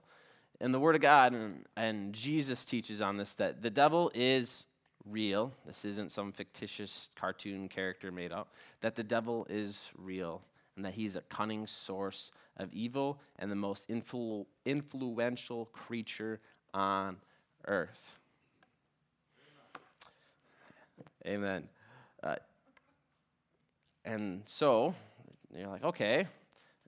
In 0.60 0.72
the 0.72 0.80
Word 0.80 0.96
of 0.96 1.02
God, 1.02 1.34
and, 1.34 1.66
and 1.78 2.14
Jesus 2.14 2.66
teaches 2.66 3.00
on 3.00 3.18
this, 3.18 3.34
that 3.36 3.62
the 3.62 3.70
devil 3.70 4.12
is 4.14 4.66
real. 5.06 5.54
This 5.66 5.86
isn't 5.86 6.12
some 6.12 6.32
fictitious 6.32 7.10
cartoon 7.16 7.70
character 7.70 8.12
made 8.12 8.32
up. 8.32 8.54
That 8.82 8.96
the 8.96 9.04
devil 9.04 9.48
is 9.50 9.90
real 9.96 10.42
and 10.76 10.86
that 10.86 10.94
he's 10.94 11.16
a 11.16 11.22
cunning 11.22 11.68
source 11.68 12.32
of 12.58 12.74
evil 12.74 13.20
and 13.38 13.52
the 13.52 13.56
most 13.56 13.88
influ- 13.88 14.46
influential 14.66 15.66
creature 15.66 16.40
on 16.74 17.18
earth. 17.66 18.18
Amen. 21.26 21.68
Uh, 22.24 22.36
and 24.06 24.42
so, 24.46 24.96
you're 25.56 25.68
like, 25.68 25.84
okay. 25.84 26.28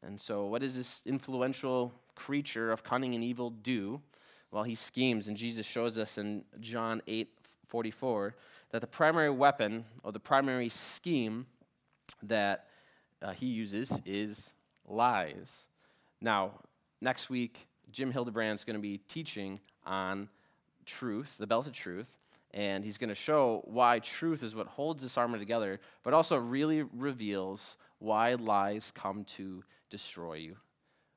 And 0.01 0.20
so, 0.20 0.46
what 0.46 0.62
does 0.62 0.75
this 0.75 1.01
influential 1.05 1.93
creature 2.15 2.72
of 2.72 2.84
cunning 2.84 3.15
and 3.15 3.24
evil 3.24 3.50
do? 3.50 4.01
Well, 4.51 4.63
he 4.63 4.75
schemes, 4.75 5.27
and 5.27 5.38
Jesus 5.38 5.65
shows 5.65 5.98
us 5.98 6.17
in 6.17 6.43
John 6.60 7.01
8 7.08 7.29
44 7.67 8.36
that 8.72 8.82
the 8.82 8.88
primary 8.88 9.29
weapon 9.29 9.86
or 10.03 10.12
the 10.12 10.20
primary 10.20 10.70
scheme 10.70 11.46
that 12.22 12.67
uh, 13.22 13.32
he 13.32 13.48
uses 13.48 14.01
is 14.05 14.53
lies. 14.88 15.67
Now, 16.22 16.51
next 17.01 17.29
week, 17.29 17.67
Jim 17.91 18.12
Hildebrand 18.12 18.55
is 18.55 18.63
going 18.63 18.75
to 18.75 18.82
be 18.82 19.00
teaching 19.08 19.60
on 19.86 20.29
truth, 20.86 21.38
the 21.38 21.48
belt 21.48 21.67
of 21.67 21.74
truth, 21.74 22.10
and 22.53 22.83
he's 22.83 22.98
going 22.98 23.10
to 23.10 23.15
show 23.15 23.62
why 23.65 24.00
truth 24.00 24.43
is 24.43 24.55
what 24.55 24.67
holds 24.67 25.01
this 25.01 25.17
armor 25.17 25.39
together, 25.39 25.79
but 26.03 26.13
also 26.13 26.38
really 26.38 26.83
reveals 26.83 27.77
why 28.00 28.36
lies 28.36 28.91
come 28.93 29.24
to 29.24 29.63
destroy 29.89 30.36
you, 30.36 30.57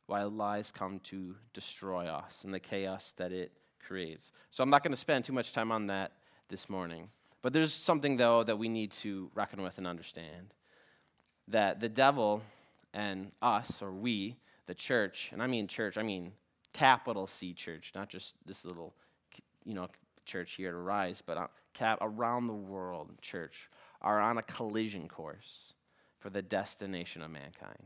why 0.07 0.23
lies 0.23 0.71
come 0.71 0.99
to 1.01 1.37
destroy 1.53 2.07
us 2.07 2.45
and 2.45 2.55
the 2.55 2.61
chaos 2.61 3.13
that 3.19 3.33
it 3.33 3.53
creates. 3.85 4.33
So 4.51 4.63
I'm 4.63 4.71
not 4.71 4.83
going 4.83 4.93
to 4.93 4.97
spend 4.97 5.25
too 5.25 5.33
much 5.33 5.53
time 5.53 5.71
on 5.73 5.89
that 5.89 6.13
this 6.49 6.69
morning. 6.71 7.11
But 7.43 7.53
there's 7.53 7.73
something, 7.73 8.17
though, 8.17 8.43
that 8.43 8.59
we 8.59 8.69
need 8.69 8.91
to 8.93 9.31
reckon 9.35 9.63
with 9.63 9.79
and 9.79 9.87
understand 9.87 10.55
that 11.49 11.81
the 11.81 11.89
devil 11.89 12.43
and 12.93 13.31
us, 13.43 13.83
or 13.83 13.93
we, 13.93 14.37
the 14.67 14.75
church, 14.75 15.31
and 15.33 15.43
I 15.43 15.47
mean 15.47 15.69
church, 15.69 15.97
I 15.97 16.03
mean 16.03 16.33
capital 16.73 17.27
C 17.27 17.53
church, 17.53 17.93
not 17.95 18.09
just 18.09 18.35
this 18.47 18.65
little, 18.65 18.95
you 19.65 19.75
know, 19.75 19.89
church 20.27 20.53
here 20.53 20.73
to 20.73 20.77
rise, 20.77 21.23
but 21.25 21.39
uh, 21.39 21.47
cap 21.73 21.99
around 22.01 22.47
the 22.47 22.53
world, 22.53 23.11
church, 23.23 23.71
are 24.03 24.21
on 24.21 24.39
a 24.39 24.43
collision 24.43 25.09
course 25.09 25.73
for 26.19 26.31
the 26.31 26.43
destination 26.43 27.23
of 27.23 27.31
mankind. 27.31 27.83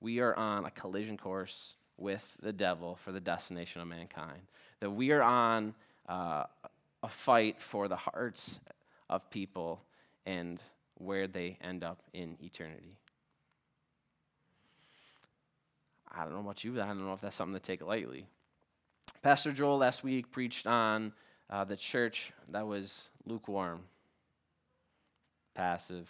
We 0.00 0.20
are 0.20 0.34
on 0.34 0.64
a 0.64 0.70
collision 0.70 1.18
course 1.18 1.74
with 1.98 2.26
the 2.40 2.52
devil 2.52 2.96
for 2.96 3.12
the 3.12 3.20
destination 3.20 3.82
of 3.82 3.88
mankind. 3.88 4.40
That 4.80 4.90
we 4.90 5.10
are 5.12 5.22
on 5.22 5.74
uh, 6.08 6.44
a 7.02 7.08
fight 7.08 7.60
for 7.60 7.88
the 7.88 7.96
hearts 7.96 8.58
of 9.10 9.28
people 9.30 9.82
and 10.24 10.62
where 10.94 11.26
they 11.26 11.58
end 11.62 11.84
up 11.84 12.02
in 12.12 12.36
eternity. 12.42 12.96
I 16.12 16.24
don't 16.24 16.32
know 16.32 16.40
about 16.40 16.64
you, 16.64 16.72
but 16.72 16.82
I 16.82 16.86
don't 16.88 17.04
know 17.04 17.12
if 17.12 17.20
that's 17.20 17.36
something 17.36 17.54
to 17.54 17.60
take 17.60 17.82
lightly. 17.82 18.26
Pastor 19.22 19.52
Joel 19.52 19.76
last 19.76 20.02
week 20.02 20.30
preached 20.30 20.66
on 20.66 21.12
uh, 21.50 21.64
the 21.64 21.76
church 21.76 22.32
that 22.48 22.66
was 22.66 23.10
lukewarm, 23.26 23.82
passive. 25.54 26.08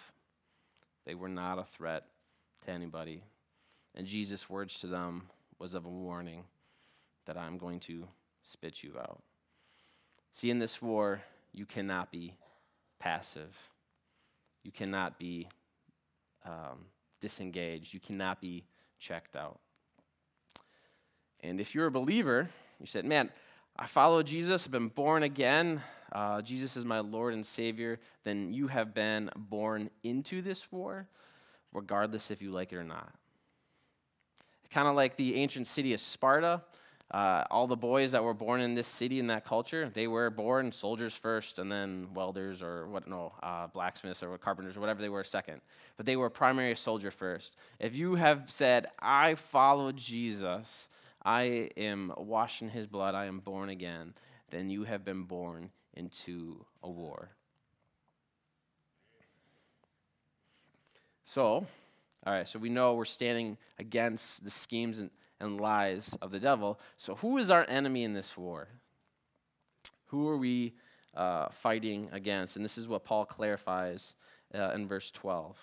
They 1.04 1.16
were 1.16 1.28
not 1.28 1.58
a 1.58 1.64
threat 1.64 2.04
to 2.64 2.70
anybody. 2.70 3.24
And 3.96 4.06
Jesus' 4.06 4.48
words 4.48 4.78
to 4.78 4.86
them 4.86 5.22
was 5.58 5.74
of 5.74 5.86
a 5.86 5.88
warning 5.88 6.44
that 7.26 7.36
I'm 7.36 7.58
going 7.58 7.80
to 7.80 8.06
spit 8.44 8.84
you 8.84 8.92
out. 8.96 9.20
See, 10.32 10.48
in 10.48 10.60
this 10.60 10.80
war, 10.80 11.20
you 11.52 11.66
cannot 11.66 12.12
be 12.12 12.34
passive. 13.00 13.56
You 14.62 14.70
cannot 14.70 15.18
be 15.18 15.48
um, 16.46 16.86
disengaged. 17.20 17.92
You 17.92 17.98
cannot 17.98 18.40
be 18.40 18.66
checked 19.00 19.34
out. 19.34 19.58
And 21.40 21.60
if 21.60 21.74
you're 21.74 21.86
a 21.86 21.90
believer, 21.90 22.50
you 22.80 22.86
said, 22.86 23.04
Man, 23.04 23.30
I 23.76 23.86
follow 23.86 24.22
Jesus, 24.22 24.66
I've 24.66 24.72
been 24.72 24.88
born 24.88 25.22
again, 25.22 25.82
uh, 26.12 26.42
Jesus 26.42 26.76
is 26.76 26.84
my 26.84 27.00
Lord 27.00 27.34
and 27.34 27.46
Savior, 27.46 27.98
then 28.24 28.52
you 28.52 28.66
have 28.66 28.94
been 28.94 29.30
born 29.36 29.90
into 30.02 30.42
this 30.42 30.70
war, 30.72 31.06
regardless 31.72 32.30
if 32.30 32.42
you 32.42 32.50
like 32.50 32.72
it 32.72 32.76
or 32.76 32.84
not. 32.84 33.12
Kind 34.70 34.86
of 34.86 34.94
like 34.94 35.16
the 35.16 35.36
ancient 35.36 35.66
city 35.66 35.94
of 35.94 36.00
Sparta. 36.00 36.62
Uh, 37.10 37.42
all 37.50 37.66
the 37.66 37.76
boys 37.76 38.12
that 38.12 38.22
were 38.22 38.34
born 38.34 38.60
in 38.60 38.74
this 38.74 38.86
city 38.86 39.18
in 39.18 39.26
that 39.26 39.44
culture, 39.44 39.90
they 39.92 40.06
were 40.06 40.30
born 40.30 40.70
soldiers 40.70 41.12
first, 41.12 41.58
and 41.58 41.70
then 41.70 42.06
welders 42.14 42.62
or 42.62 42.86
what? 42.86 43.08
No, 43.08 43.32
uh, 43.42 43.66
blacksmiths 43.66 44.22
or 44.22 44.38
carpenters 44.38 44.76
or 44.76 44.80
whatever 44.80 45.02
they 45.02 45.08
were 45.08 45.24
second. 45.24 45.60
But 45.96 46.06
they 46.06 46.14
were 46.14 46.30
primary 46.30 46.76
soldier 46.76 47.10
first. 47.10 47.56
If 47.80 47.96
you 47.96 48.14
have 48.14 48.48
said, 48.48 48.86
"I 49.00 49.34
follow 49.34 49.90
Jesus," 49.90 50.86
I 51.24 51.70
am 51.76 52.12
washed 52.16 52.62
in 52.62 52.68
His 52.68 52.86
blood, 52.86 53.14
I 53.14 53.26
am 53.26 53.40
born 53.40 53.68
again, 53.68 54.14
then 54.50 54.70
you 54.70 54.84
have 54.84 55.04
been 55.04 55.24
born 55.24 55.70
into 55.94 56.64
a 56.82 56.90
war. 56.90 57.30
So, 61.24 61.66
all 62.26 62.32
right, 62.32 62.48
so 62.48 62.58
we 62.58 62.68
know 62.68 62.94
we're 62.94 63.04
standing 63.04 63.56
against 63.78 64.42
the 64.44 64.50
schemes 64.50 65.00
and, 65.00 65.10
and 65.38 65.60
lies 65.60 66.16
of 66.20 66.32
the 66.32 66.40
devil. 66.40 66.80
So, 66.96 67.14
who 67.16 67.38
is 67.38 67.50
our 67.50 67.64
enemy 67.68 68.02
in 68.02 68.14
this 68.14 68.36
war? 68.36 68.68
Who 70.06 70.28
are 70.28 70.36
we 70.36 70.74
uh, 71.14 71.48
fighting 71.50 72.08
against? 72.12 72.56
And 72.56 72.64
this 72.64 72.76
is 72.76 72.88
what 72.88 73.04
Paul 73.04 73.24
clarifies 73.26 74.14
uh, 74.54 74.72
in 74.74 74.88
verse 74.88 75.10
12. 75.12 75.56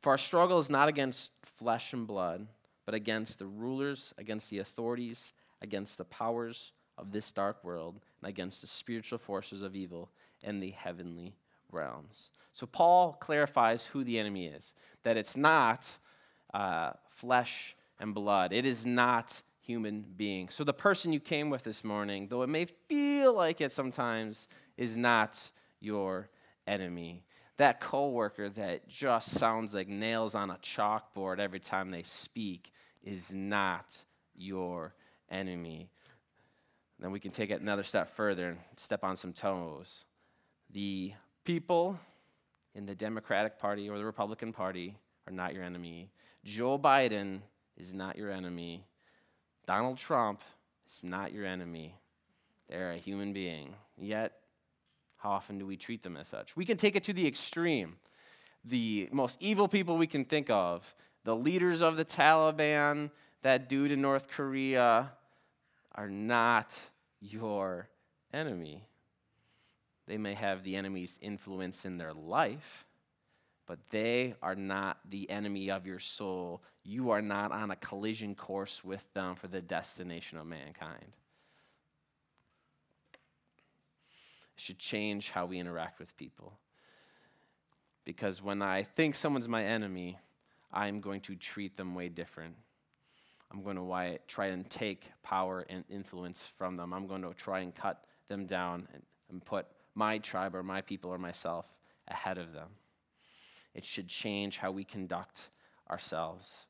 For 0.00 0.10
our 0.10 0.18
struggle 0.18 0.58
is 0.58 0.70
not 0.70 0.88
against 0.88 1.32
flesh 1.42 1.92
and 1.92 2.06
blood, 2.06 2.46
but 2.86 2.94
against 2.94 3.38
the 3.38 3.46
rulers, 3.46 4.14
against 4.16 4.48
the 4.48 4.60
authorities, 4.60 5.34
against 5.60 5.98
the 5.98 6.04
powers 6.04 6.72
of 6.96 7.12
this 7.12 7.30
dark 7.32 7.62
world, 7.62 8.00
and 8.22 8.30
against 8.30 8.62
the 8.62 8.66
spiritual 8.66 9.18
forces 9.18 9.60
of 9.60 9.76
evil 9.76 10.08
in 10.42 10.60
the 10.60 10.70
heavenly 10.70 11.34
realms. 11.70 12.30
So 12.52 12.66
Paul 12.66 13.12
clarifies 13.14 13.84
who 13.84 14.04
the 14.04 14.18
enemy 14.18 14.46
is 14.46 14.72
that 15.02 15.16
it's 15.16 15.36
not 15.36 15.90
uh, 16.54 16.92
flesh 17.10 17.76
and 18.00 18.14
blood, 18.14 18.52
it 18.52 18.64
is 18.64 18.86
not 18.86 19.42
human 19.60 20.04
beings. 20.16 20.54
So 20.54 20.62
the 20.64 20.72
person 20.72 21.12
you 21.12 21.20
came 21.20 21.50
with 21.50 21.64
this 21.64 21.82
morning, 21.82 22.28
though 22.28 22.42
it 22.42 22.48
may 22.48 22.66
feel 22.88 23.34
like 23.34 23.60
it 23.60 23.72
sometimes, 23.72 24.46
is 24.76 24.96
not 24.96 25.50
your 25.80 26.30
enemy. 26.66 27.24
That 27.58 27.80
coworker 27.80 28.50
that 28.50 28.88
just 28.88 29.30
sounds 29.30 29.74
like 29.74 29.88
nails 29.88 30.34
on 30.34 30.50
a 30.50 30.56
chalkboard 30.56 31.38
every 31.38 31.60
time 31.60 31.90
they 31.90 32.02
speak 32.02 32.70
is 33.02 33.32
not 33.32 34.04
your 34.34 34.94
enemy. 35.30 35.88
Then 36.98 37.12
we 37.12 37.20
can 37.20 37.30
take 37.30 37.50
it 37.50 37.60
another 37.60 37.82
step 37.82 38.10
further 38.10 38.50
and 38.50 38.58
step 38.76 39.04
on 39.04 39.16
some 39.16 39.32
toes. 39.32 40.04
The 40.70 41.12
people 41.44 41.98
in 42.74 42.84
the 42.86 42.94
Democratic 42.94 43.58
Party 43.58 43.88
or 43.88 43.98
the 43.98 44.04
Republican 44.04 44.52
Party 44.52 44.96
are 45.26 45.32
not 45.32 45.54
your 45.54 45.62
enemy. 45.62 46.10
Joe 46.44 46.78
Biden 46.78 47.40
is 47.76 47.94
not 47.94 48.16
your 48.16 48.30
enemy. 48.30 48.84
Donald 49.66 49.98
Trump 49.98 50.42
is 50.88 51.02
not 51.02 51.32
your 51.32 51.46
enemy. 51.46 51.94
They're 52.68 52.92
a 52.92 52.98
human 52.98 53.32
being. 53.32 53.74
Yet, 53.98 54.32
how 55.26 55.32
often 55.32 55.58
do 55.58 55.66
we 55.66 55.76
treat 55.76 56.04
them 56.04 56.16
as 56.16 56.28
such? 56.28 56.56
We 56.56 56.64
can 56.64 56.76
take 56.76 56.94
it 56.94 57.02
to 57.04 57.12
the 57.12 57.26
extreme. 57.26 57.96
The 58.64 59.08
most 59.10 59.38
evil 59.40 59.66
people 59.66 59.98
we 59.98 60.06
can 60.06 60.24
think 60.24 60.50
of, 60.50 60.94
the 61.24 61.34
leaders 61.34 61.82
of 61.82 61.96
the 61.96 62.04
Taliban, 62.04 63.10
that 63.42 63.68
dude 63.68 63.90
in 63.90 64.00
North 64.00 64.28
Korea, 64.28 65.10
are 65.96 66.08
not 66.08 66.78
your 67.20 67.88
enemy. 68.32 68.86
They 70.06 70.16
may 70.16 70.34
have 70.34 70.62
the 70.62 70.76
enemy's 70.76 71.18
influence 71.20 71.84
in 71.84 71.98
their 71.98 72.14
life, 72.14 72.86
but 73.66 73.80
they 73.90 74.36
are 74.42 74.54
not 74.54 74.98
the 75.10 75.28
enemy 75.28 75.72
of 75.72 75.88
your 75.88 75.98
soul. 75.98 76.62
You 76.84 77.10
are 77.10 77.22
not 77.22 77.50
on 77.50 77.72
a 77.72 77.76
collision 77.76 78.36
course 78.36 78.84
with 78.84 79.04
them 79.12 79.34
for 79.34 79.48
the 79.48 79.60
destination 79.60 80.38
of 80.38 80.46
mankind. 80.46 81.12
It 84.44 84.45
should 84.56 84.78
change 84.78 85.30
how 85.30 85.46
we 85.46 85.58
interact 85.58 85.98
with 85.98 86.16
people. 86.16 86.58
Because 88.04 88.42
when 88.42 88.62
I 88.62 88.82
think 88.82 89.14
someone's 89.14 89.48
my 89.48 89.64
enemy, 89.64 90.18
I'm 90.72 91.00
going 91.00 91.20
to 91.22 91.34
treat 91.34 91.76
them 91.76 91.94
way 91.94 92.08
different. 92.08 92.54
I'm 93.52 93.62
going 93.62 93.76
to 93.76 94.18
try 94.26 94.46
and 94.46 94.68
take 94.68 95.10
power 95.22 95.64
and 95.68 95.84
influence 95.88 96.48
from 96.56 96.76
them. 96.76 96.92
I'm 96.92 97.06
going 97.06 97.22
to 97.22 97.32
try 97.34 97.60
and 97.60 97.74
cut 97.74 98.04
them 98.28 98.46
down 98.46 98.88
and, 98.92 99.02
and 99.30 99.44
put 99.44 99.66
my 99.94 100.18
tribe 100.18 100.54
or 100.54 100.62
my 100.62 100.80
people 100.80 101.10
or 101.10 101.18
myself 101.18 101.66
ahead 102.08 102.38
of 102.38 102.52
them. 102.52 102.68
It 103.74 103.84
should 103.84 104.08
change 104.08 104.58
how 104.58 104.70
we 104.70 104.84
conduct 104.84 105.48
ourselves. 105.90 106.66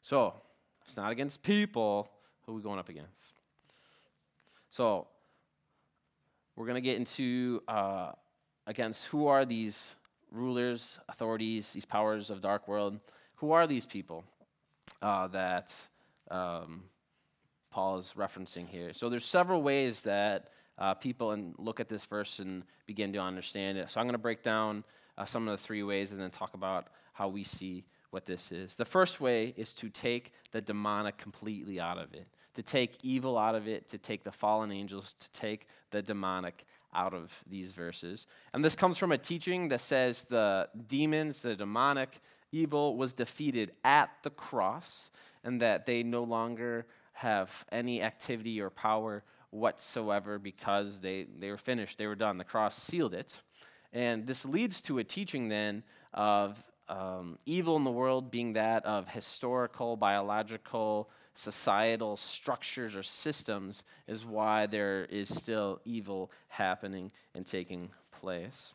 So, 0.00 0.34
it's 0.84 0.96
not 0.96 1.12
against 1.12 1.42
people. 1.42 2.10
Who 2.44 2.52
are 2.52 2.54
we 2.56 2.62
going 2.62 2.78
up 2.78 2.88
against? 2.88 3.34
So, 4.70 5.06
we're 6.56 6.66
going 6.66 6.76
to 6.76 6.80
get 6.80 6.96
into 6.96 7.62
uh, 7.68 8.12
against 8.66 9.06
who 9.06 9.26
are 9.26 9.44
these 9.44 9.94
rulers, 10.30 10.98
authorities, 11.08 11.72
these 11.72 11.84
powers 11.84 12.30
of 12.30 12.40
dark 12.40 12.68
world. 12.68 12.98
Who 13.36 13.52
are 13.52 13.66
these 13.66 13.86
people 13.86 14.24
uh, 15.00 15.28
that 15.28 15.74
um, 16.30 16.84
Paul 17.70 17.98
is 17.98 18.14
referencing 18.16 18.68
here? 18.68 18.92
So, 18.92 19.08
there's 19.08 19.24
several 19.24 19.62
ways 19.62 20.02
that 20.02 20.48
uh, 20.78 20.94
people 20.94 21.32
and 21.32 21.54
look 21.58 21.80
at 21.80 21.88
this 21.88 22.04
verse 22.06 22.38
and 22.38 22.64
begin 22.86 23.12
to 23.14 23.18
understand 23.18 23.78
it. 23.78 23.90
So, 23.90 24.00
I'm 24.00 24.06
going 24.06 24.14
to 24.14 24.18
break 24.18 24.42
down 24.42 24.84
uh, 25.18 25.24
some 25.24 25.48
of 25.48 25.58
the 25.58 25.62
three 25.62 25.82
ways 25.82 26.12
and 26.12 26.20
then 26.20 26.30
talk 26.30 26.54
about 26.54 26.88
how 27.12 27.28
we 27.28 27.44
see 27.44 27.84
what 28.10 28.26
this 28.26 28.52
is. 28.52 28.74
The 28.74 28.84
first 28.84 29.20
way 29.20 29.54
is 29.56 29.72
to 29.74 29.88
take 29.88 30.32
the 30.52 30.60
demonic 30.60 31.16
completely 31.16 31.80
out 31.80 31.98
of 31.98 32.12
it, 32.14 32.26
to 32.54 32.62
take 32.62 32.98
evil 33.02 33.38
out 33.38 33.54
of 33.54 33.66
it, 33.66 33.88
to 33.88 33.98
take 33.98 34.24
the 34.24 34.32
fallen 34.32 34.70
angels, 34.72 35.14
to 35.18 35.30
take 35.30 35.66
the 35.90 36.02
demonic 36.02 36.64
out 36.94 37.14
of 37.14 37.32
these 37.48 37.72
verses. 37.72 38.26
And 38.52 38.64
this 38.64 38.76
comes 38.76 38.98
from 38.98 39.12
a 39.12 39.18
teaching 39.18 39.68
that 39.68 39.80
says 39.80 40.22
the 40.24 40.68
demons, 40.88 41.42
the 41.42 41.56
demonic 41.56 42.20
evil, 42.50 42.96
was 42.96 43.12
defeated 43.12 43.72
at 43.84 44.10
the 44.22 44.30
cross, 44.30 45.10
and 45.44 45.60
that 45.60 45.86
they 45.86 46.02
no 46.02 46.22
longer 46.22 46.86
have 47.12 47.64
any 47.72 48.02
activity 48.02 48.60
or 48.60 48.70
power 48.70 49.22
whatsoever 49.50 50.38
because 50.38 51.00
they, 51.00 51.26
they 51.38 51.50
were 51.50 51.58
finished, 51.58 51.98
they 51.98 52.06
were 52.06 52.14
done. 52.14 52.38
The 52.38 52.44
cross 52.44 52.76
sealed 52.76 53.14
it. 53.14 53.38
And 53.92 54.26
this 54.26 54.44
leads 54.44 54.80
to 54.82 54.98
a 54.98 55.04
teaching 55.04 55.48
then 55.48 55.82
of 56.14 56.58
um, 56.88 57.38
evil 57.46 57.76
in 57.76 57.84
the 57.84 57.90
world 57.90 58.30
being 58.30 58.54
that 58.54 58.84
of 58.84 59.08
historical, 59.08 59.96
biological, 59.96 61.10
societal 61.34 62.16
structures 62.16 62.94
or 62.94 63.02
systems 63.02 63.82
is 64.06 64.24
why 64.24 64.66
there 64.66 65.04
is 65.06 65.28
still 65.28 65.80
evil 65.84 66.30
happening 66.48 67.10
and 67.34 67.46
taking 67.46 67.88
place. 68.10 68.74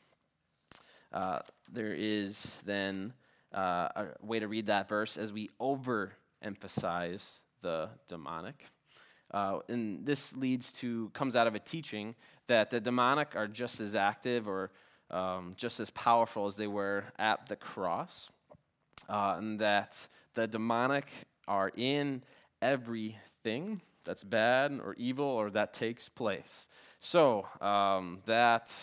Uh, 1.13 1.39
there 1.71 1.93
is 1.93 2.57
then 2.65 3.13
uh, 3.55 3.89
a 3.95 4.07
way 4.21 4.39
to 4.39 4.47
read 4.47 4.67
that 4.67 4.89
verse 4.89 5.17
as 5.17 5.31
we 5.31 5.49
overemphasize 5.59 7.39
the 7.61 7.89
demonic. 8.07 8.65
Uh, 9.31 9.59
and 9.67 10.05
this 10.05 10.35
leads 10.35 10.71
to, 10.71 11.09
comes 11.13 11.35
out 11.35 11.47
of 11.47 11.55
a 11.55 11.59
teaching 11.59 12.15
that 12.47 12.69
the 12.69 12.79
demonic 12.79 13.35
are 13.35 13.47
just 13.47 13.79
as 13.79 13.95
active 13.95 14.47
or 14.47 14.71
um, 15.11 15.53
just 15.57 15.79
as 15.79 15.89
powerful 15.91 16.47
as 16.47 16.55
they 16.55 16.67
were 16.67 17.03
at 17.17 17.47
the 17.47 17.55
cross, 17.55 18.29
uh, 19.09 19.35
and 19.37 19.59
that 19.59 20.07
the 20.33 20.47
demonic 20.47 21.07
are 21.47 21.71
in 21.75 22.21
everything 22.61 23.81
that's 24.03 24.23
bad 24.23 24.79
or 24.83 24.93
evil 24.95 25.25
or 25.25 25.49
that 25.51 25.73
takes 25.73 26.09
place. 26.09 26.67
So 26.99 27.47
um, 27.61 28.19
that 28.25 28.73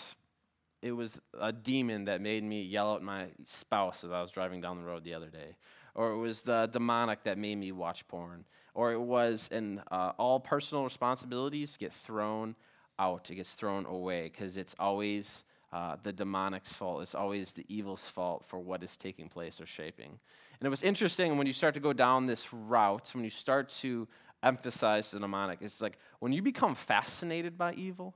it 0.83 0.93
was 0.93 1.19
a 1.41 1.53
demon 1.53 2.05
that 2.05 2.21
made 2.21 2.45
me 2.45 2.63
yell 2.63 2.95
at 2.95 3.03
my 3.03 3.29
spouse 3.45 4.05
as 4.05 4.11
I 4.11 4.21
was 4.21 4.31
driving 4.31 4.61
down 4.61 4.77
the 4.77 4.85
road 4.85 5.03
the 5.03 5.15
other 5.15 5.31
day, 5.31 5.57
or 5.95 6.13
it 6.13 6.19
was 6.19 6.43
the 6.43 6.69
demonic 6.71 7.25
that 7.25 7.39
made 7.39 7.57
me 7.57 7.73
watch 7.73 8.07
porn, 8.07 8.45
or 8.75 8.93
it 8.93 9.01
was, 9.01 9.49
and 9.51 9.81
uh, 9.91 10.13
all 10.19 10.39
personal 10.39 10.85
responsibilities 10.85 11.77
get 11.79 11.93
thrown 11.93 12.55
out. 12.99 13.31
It 13.31 13.37
gets 13.37 13.55
thrown 13.55 13.87
away 13.87 14.25
because 14.25 14.59
it's 14.59 14.75
always 14.79 15.45
uh, 15.75 15.97
the 16.05 16.13
demonic's 16.13 16.73
fault. 16.73 17.03
It's 17.03 17.17
always 17.17 17.53
the 17.53 17.65
evil's 17.69 18.05
fault 18.05 18.45
for 18.47 18.61
what 18.61 18.85
is 18.85 18.97
taking 18.97 19.29
place 19.29 19.61
or 19.61 19.67
shaping. 19.67 20.21
And 20.61 20.67
it 20.67 20.71
was 20.71 20.85
interesting 20.85 21.37
when 21.37 21.49
you 21.49 21.53
start 21.53 21.75
to 21.75 21.81
go 21.81 21.93
down 21.93 22.27
this 22.27 22.53
route, 22.53 23.11
when 23.13 23.25
you 23.25 23.31
start 23.31 23.71
to 23.81 24.07
emphasize 24.41 25.11
the 25.11 25.19
demonic, 25.19 25.59
it's 25.63 25.81
like 25.81 25.99
when 26.21 26.33
you 26.33 26.43
become 26.43 26.77
fascinated 26.77 27.59
by 27.59 27.73
evil, 27.73 28.15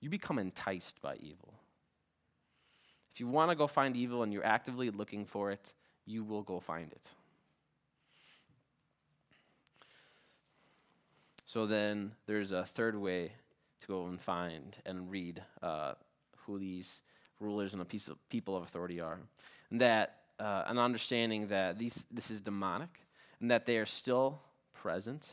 you 0.00 0.08
become 0.08 0.38
enticed 0.38 1.02
by 1.02 1.16
evil. 1.16 1.52
If 3.12 3.20
you 3.20 3.28
want 3.28 3.50
to 3.50 3.56
go 3.56 3.66
find 3.66 3.94
evil 3.94 4.22
and 4.22 4.32
you're 4.32 4.46
actively 4.46 4.88
looking 4.88 5.26
for 5.26 5.50
it, 5.50 5.74
you 6.06 6.24
will 6.24 6.42
go 6.42 6.60
find 6.60 6.90
it. 6.92 7.06
So 11.44 11.66
then 11.66 12.12
there's 12.24 12.52
a 12.52 12.64
third 12.64 12.96
way 12.96 13.32
to 13.82 13.86
go 13.86 14.06
and 14.06 14.18
find 14.18 14.76
and 14.86 15.10
read 15.10 15.42
uh, 15.60 15.94
who 16.50 16.58
these 16.58 17.00
rulers 17.38 17.72
and 17.72 17.80
the 17.80 18.16
people 18.28 18.56
of 18.56 18.62
authority 18.62 19.00
are. 19.00 19.18
And 19.70 19.80
that 19.80 20.16
uh, 20.38 20.64
an 20.66 20.78
understanding 20.78 21.48
that 21.48 21.78
these, 21.78 22.04
this 22.10 22.30
is 22.30 22.40
demonic 22.40 22.88
and 23.40 23.50
that 23.50 23.66
they 23.66 23.76
are 23.78 23.86
still 23.86 24.40
present, 24.74 25.26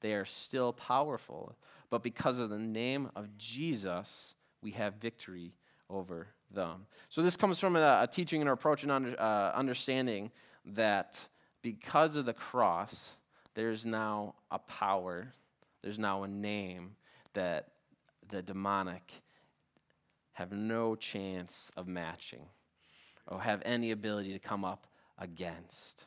they 0.00 0.12
are 0.12 0.24
still 0.24 0.72
powerful, 0.72 1.56
but 1.90 2.02
because 2.02 2.38
of 2.38 2.50
the 2.50 2.58
name 2.58 3.10
of 3.16 3.36
Jesus, 3.38 4.34
we 4.62 4.72
have 4.72 4.94
victory 4.94 5.54
over 5.88 6.28
them. 6.50 6.86
So 7.08 7.22
this 7.22 7.36
comes 7.36 7.58
from 7.58 7.76
a, 7.76 8.02
a 8.02 8.08
teaching 8.10 8.40
and 8.40 8.50
approach 8.50 8.82
and 8.82 8.92
under, 8.92 9.20
uh, 9.20 9.52
understanding 9.52 10.30
that 10.66 11.26
because 11.62 12.16
of 12.16 12.26
the 12.26 12.34
cross, 12.34 13.10
there's 13.54 13.86
now 13.86 14.34
a 14.50 14.58
power, 14.58 15.32
there's 15.82 15.98
now 15.98 16.22
a 16.24 16.28
name 16.28 16.96
that 17.34 17.68
the 18.28 18.42
demonic 18.42 19.22
have 20.34 20.52
no 20.52 20.94
chance 20.94 21.70
of 21.76 21.88
matching 21.88 22.46
or 23.26 23.40
have 23.40 23.62
any 23.64 23.90
ability 23.90 24.32
to 24.32 24.38
come 24.38 24.64
up 24.64 24.86
against. 25.18 26.06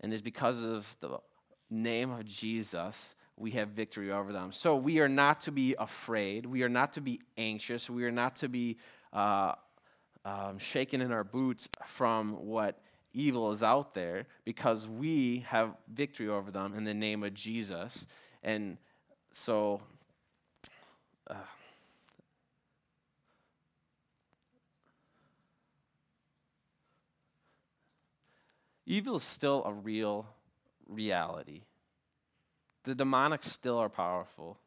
And 0.00 0.12
it's 0.12 0.22
because 0.22 0.58
of 0.64 0.96
the 1.00 1.18
name 1.70 2.10
of 2.10 2.24
Jesus 2.24 3.14
we 3.36 3.52
have 3.52 3.68
victory 3.68 4.12
over 4.12 4.32
them. 4.32 4.52
So 4.52 4.76
we 4.76 4.98
are 4.98 5.08
not 5.08 5.40
to 5.42 5.52
be 5.52 5.74
afraid. 5.78 6.44
We 6.44 6.62
are 6.62 6.68
not 6.68 6.92
to 6.94 7.00
be 7.00 7.20
anxious. 7.38 7.88
We 7.88 8.04
are 8.04 8.10
not 8.10 8.36
to 8.36 8.48
be 8.48 8.76
uh, 9.14 9.54
um, 10.26 10.58
shaken 10.58 11.00
in 11.00 11.10
our 11.10 11.24
boots 11.24 11.68
from 11.86 12.46
what 12.46 12.78
evil 13.14 13.50
is 13.50 13.62
out 13.62 13.94
there 13.94 14.26
because 14.44 14.86
we 14.86 15.44
have 15.48 15.74
victory 15.92 16.28
over 16.28 16.50
them 16.50 16.74
in 16.74 16.84
the 16.84 16.94
name 16.94 17.22
of 17.22 17.32
Jesus. 17.34 18.06
And 18.42 18.76
so. 19.32 19.80
Uh, 21.28 21.34
Evil 28.90 29.14
is 29.14 29.22
still 29.22 29.62
a 29.64 29.72
real 29.72 30.26
reality. 30.88 31.60
The 32.82 32.92
demonic 32.92 33.44
still 33.44 33.78
are 33.78 33.88
powerful, 33.88 34.58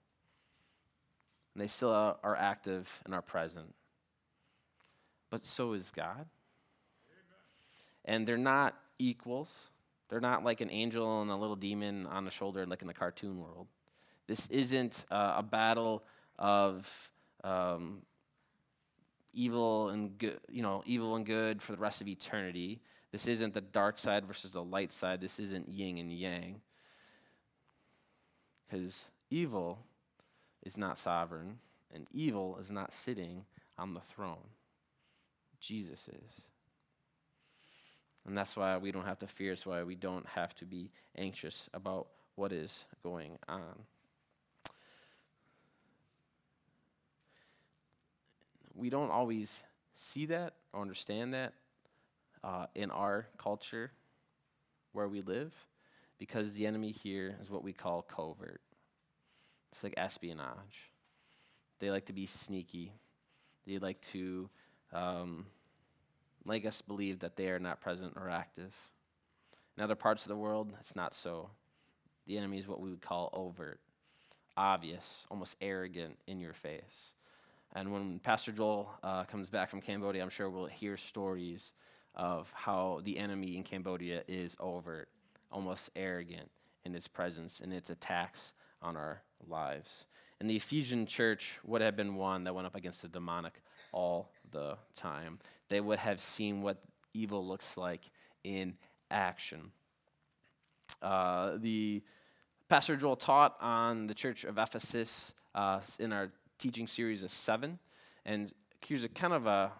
and 1.53 1.61
they 1.61 1.67
still 1.67 1.89
are 1.91 2.35
active 2.37 2.89
and 3.03 3.13
are 3.13 3.21
present. 3.21 3.75
But 5.29 5.45
so 5.45 5.73
is 5.73 5.91
God. 5.91 6.25
And 8.05 8.25
they're 8.25 8.37
not 8.37 8.75
equals. 8.97 9.53
They're 10.07 10.21
not 10.21 10.45
like 10.45 10.61
an 10.61 10.71
angel 10.71 11.21
and 11.21 11.29
a 11.29 11.35
little 11.35 11.57
demon 11.57 12.07
on 12.07 12.23
the 12.23 12.31
shoulder, 12.31 12.65
like 12.65 12.81
in 12.81 12.87
the 12.87 12.93
cartoon 12.93 13.41
world. 13.41 13.67
This 14.27 14.47
isn't 14.47 15.03
uh, 15.11 15.33
a 15.35 15.43
battle 15.43 16.01
of 16.39 17.11
um, 17.43 18.03
evil 19.33 19.89
and 19.89 20.17
good, 20.17 20.39
you 20.49 20.61
know, 20.61 20.81
evil 20.85 21.17
and 21.17 21.25
good 21.25 21.61
for 21.61 21.73
the 21.73 21.77
rest 21.77 21.99
of 21.99 22.07
eternity. 22.07 22.79
This 23.13 23.27
isn't 23.27 23.53
the 23.53 23.61
dark 23.61 23.99
side 23.99 24.25
versus 24.25 24.51
the 24.51 24.63
light 24.63 24.91
side. 24.91 25.21
This 25.21 25.39
isn't 25.39 25.69
yin 25.69 25.99
and 25.99 26.11
yang. 26.11 26.61
Because 28.67 29.05
evil 29.29 29.77
is 30.63 30.77
not 30.77 30.97
sovereign, 30.97 31.59
and 31.93 32.07
evil 32.11 32.57
is 32.59 32.71
not 32.71 32.91
sitting 32.91 33.45
on 33.77 33.93
the 33.93 33.99
throne. 33.99 34.49
Jesus 35.59 36.07
is. 36.07 36.41
And 38.25 38.35
that's 38.35 38.57
why 38.57 38.77
we 38.77 38.91
don't 38.91 39.05
have 39.05 39.19
to 39.19 39.27
fear. 39.27 39.51
It's 39.51 39.65
why 39.65 39.83
we 39.83 39.93
don't 39.93 40.25
have 40.29 40.55
to 40.55 40.65
be 40.65 40.89
anxious 41.15 41.69
about 41.71 42.07
what 42.33 42.51
is 42.51 42.83
going 43.03 43.37
on. 43.47 43.83
We 48.73 48.89
don't 48.89 49.11
always 49.11 49.61
see 49.93 50.25
that 50.25 50.55
or 50.73 50.81
understand 50.81 51.35
that 51.35 51.53
uh, 52.43 52.67
in 52.75 52.91
our 52.91 53.27
culture 53.37 53.91
where 54.91 55.07
we 55.07 55.21
live 55.21 55.53
because 56.17 56.53
the 56.53 56.65
enemy 56.65 56.91
here 56.91 57.35
is 57.41 57.49
what 57.49 57.63
we 57.63 57.73
call 57.73 58.01
covert. 58.01 58.61
It's 59.71 59.83
like 59.83 59.95
espionage. 59.97 60.91
they 61.79 61.89
like 61.89 62.05
to 62.05 62.13
be 62.13 62.27
sneaky. 62.27 62.93
They 63.65 63.79
like 63.79 63.99
to 64.11 64.49
um, 64.91 65.47
make 66.45 66.65
us 66.65 66.81
believe 66.81 67.19
that 67.19 67.35
they 67.35 67.47
are 67.47 67.59
not 67.59 67.81
present 67.81 68.13
or 68.15 68.29
active. 68.29 68.73
In 69.75 69.83
other 69.83 69.95
parts 69.95 70.23
of 70.23 70.29
the 70.29 70.35
world, 70.35 70.71
it's 70.79 70.95
not 70.95 71.13
so. 71.13 71.49
The 72.27 72.37
enemy 72.37 72.59
is 72.59 72.67
what 72.67 72.79
we 72.79 72.89
would 72.89 73.01
call 73.01 73.29
overt, 73.33 73.79
obvious, 74.55 75.25
almost 75.31 75.57
arrogant 75.59 76.17
in 76.27 76.39
your 76.39 76.53
face. 76.53 77.15
And 77.75 77.91
when 77.91 78.19
Pastor 78.19 78.51
Joel 78.51 78.91
uh, 79.01 79.23
comes 79.23 79.49
back 79.49 79.69
from 79.69 79.81
Cambodia, 79.81 80.21
I'm 80.21 80.29
sure 80.29 80.49
we'll 80.49 80.67
hear 80.67 80.95
stories 80.95 81.71
of 82.15 82.51
how 82.53 83.01
the 83.03 83.17
enemy 83.17 83.57
in 83.57 83.63
Cambodia 83.63 84.23
is 84.27 84.55
overt, 84.59 85.09
almost 85.51 85.89
arrogant 85.95 86.49
in 86.85 86.95
its 86.95 87.07
presence 87.07 87.59
and 87.59 87.73
its 87.73 87.89
attacks 87.89 88.53
on 88.81 88.95
our 88.97 89.21
lives. 89.47 90.05
And 90.39 90.49
the 90.49 90.55
Ephesian 90.55 91.05
church 91.05 91.57
would 91.63 91.81
have 91.81 91.95
been 91.95 92.15
one 92.15 92.43
that 92.43 92.53
went 92.53 92.67
up 92.67 92.75
against 92.75 93.01
the 93.01 93.07
demonic 93.07 93.61
all 93.91 94.31
the 94.51 94.77
time. 94.95 95.39
They 95.69 95.79
would 95.79 95.99
have 95.99 96.19
seen 96.19 96.61
what 96.61 96.83
evil 97.13 97.45
looks 97.45 97.77
like 97.77 98.01
in 98.43 98.75
action. 99.09 99.71
Uh, 101.01 101.57
the 101.57 102.03
Pastor 102.69 102.95
Joel 102.95 103.15
taught 103.15 103.55
on 103.61 104.07
the 104.07 104.13
church 104.13 104.43
of 104.43 104.57
Ephesus 104.57 105.31
uh, 105.55 105.79
in 105.99 106.11
our 106.11 106.31
teaching 106.57 106.87
series 106.87 107.23
of 107.23 107.31
seven, 107.31 107.79
and 108.25 108.53
here's 108.85 109.03
a 109.03 109.09
kind 109.09 109.33
of 109.33 109.45
a 109.47 109.71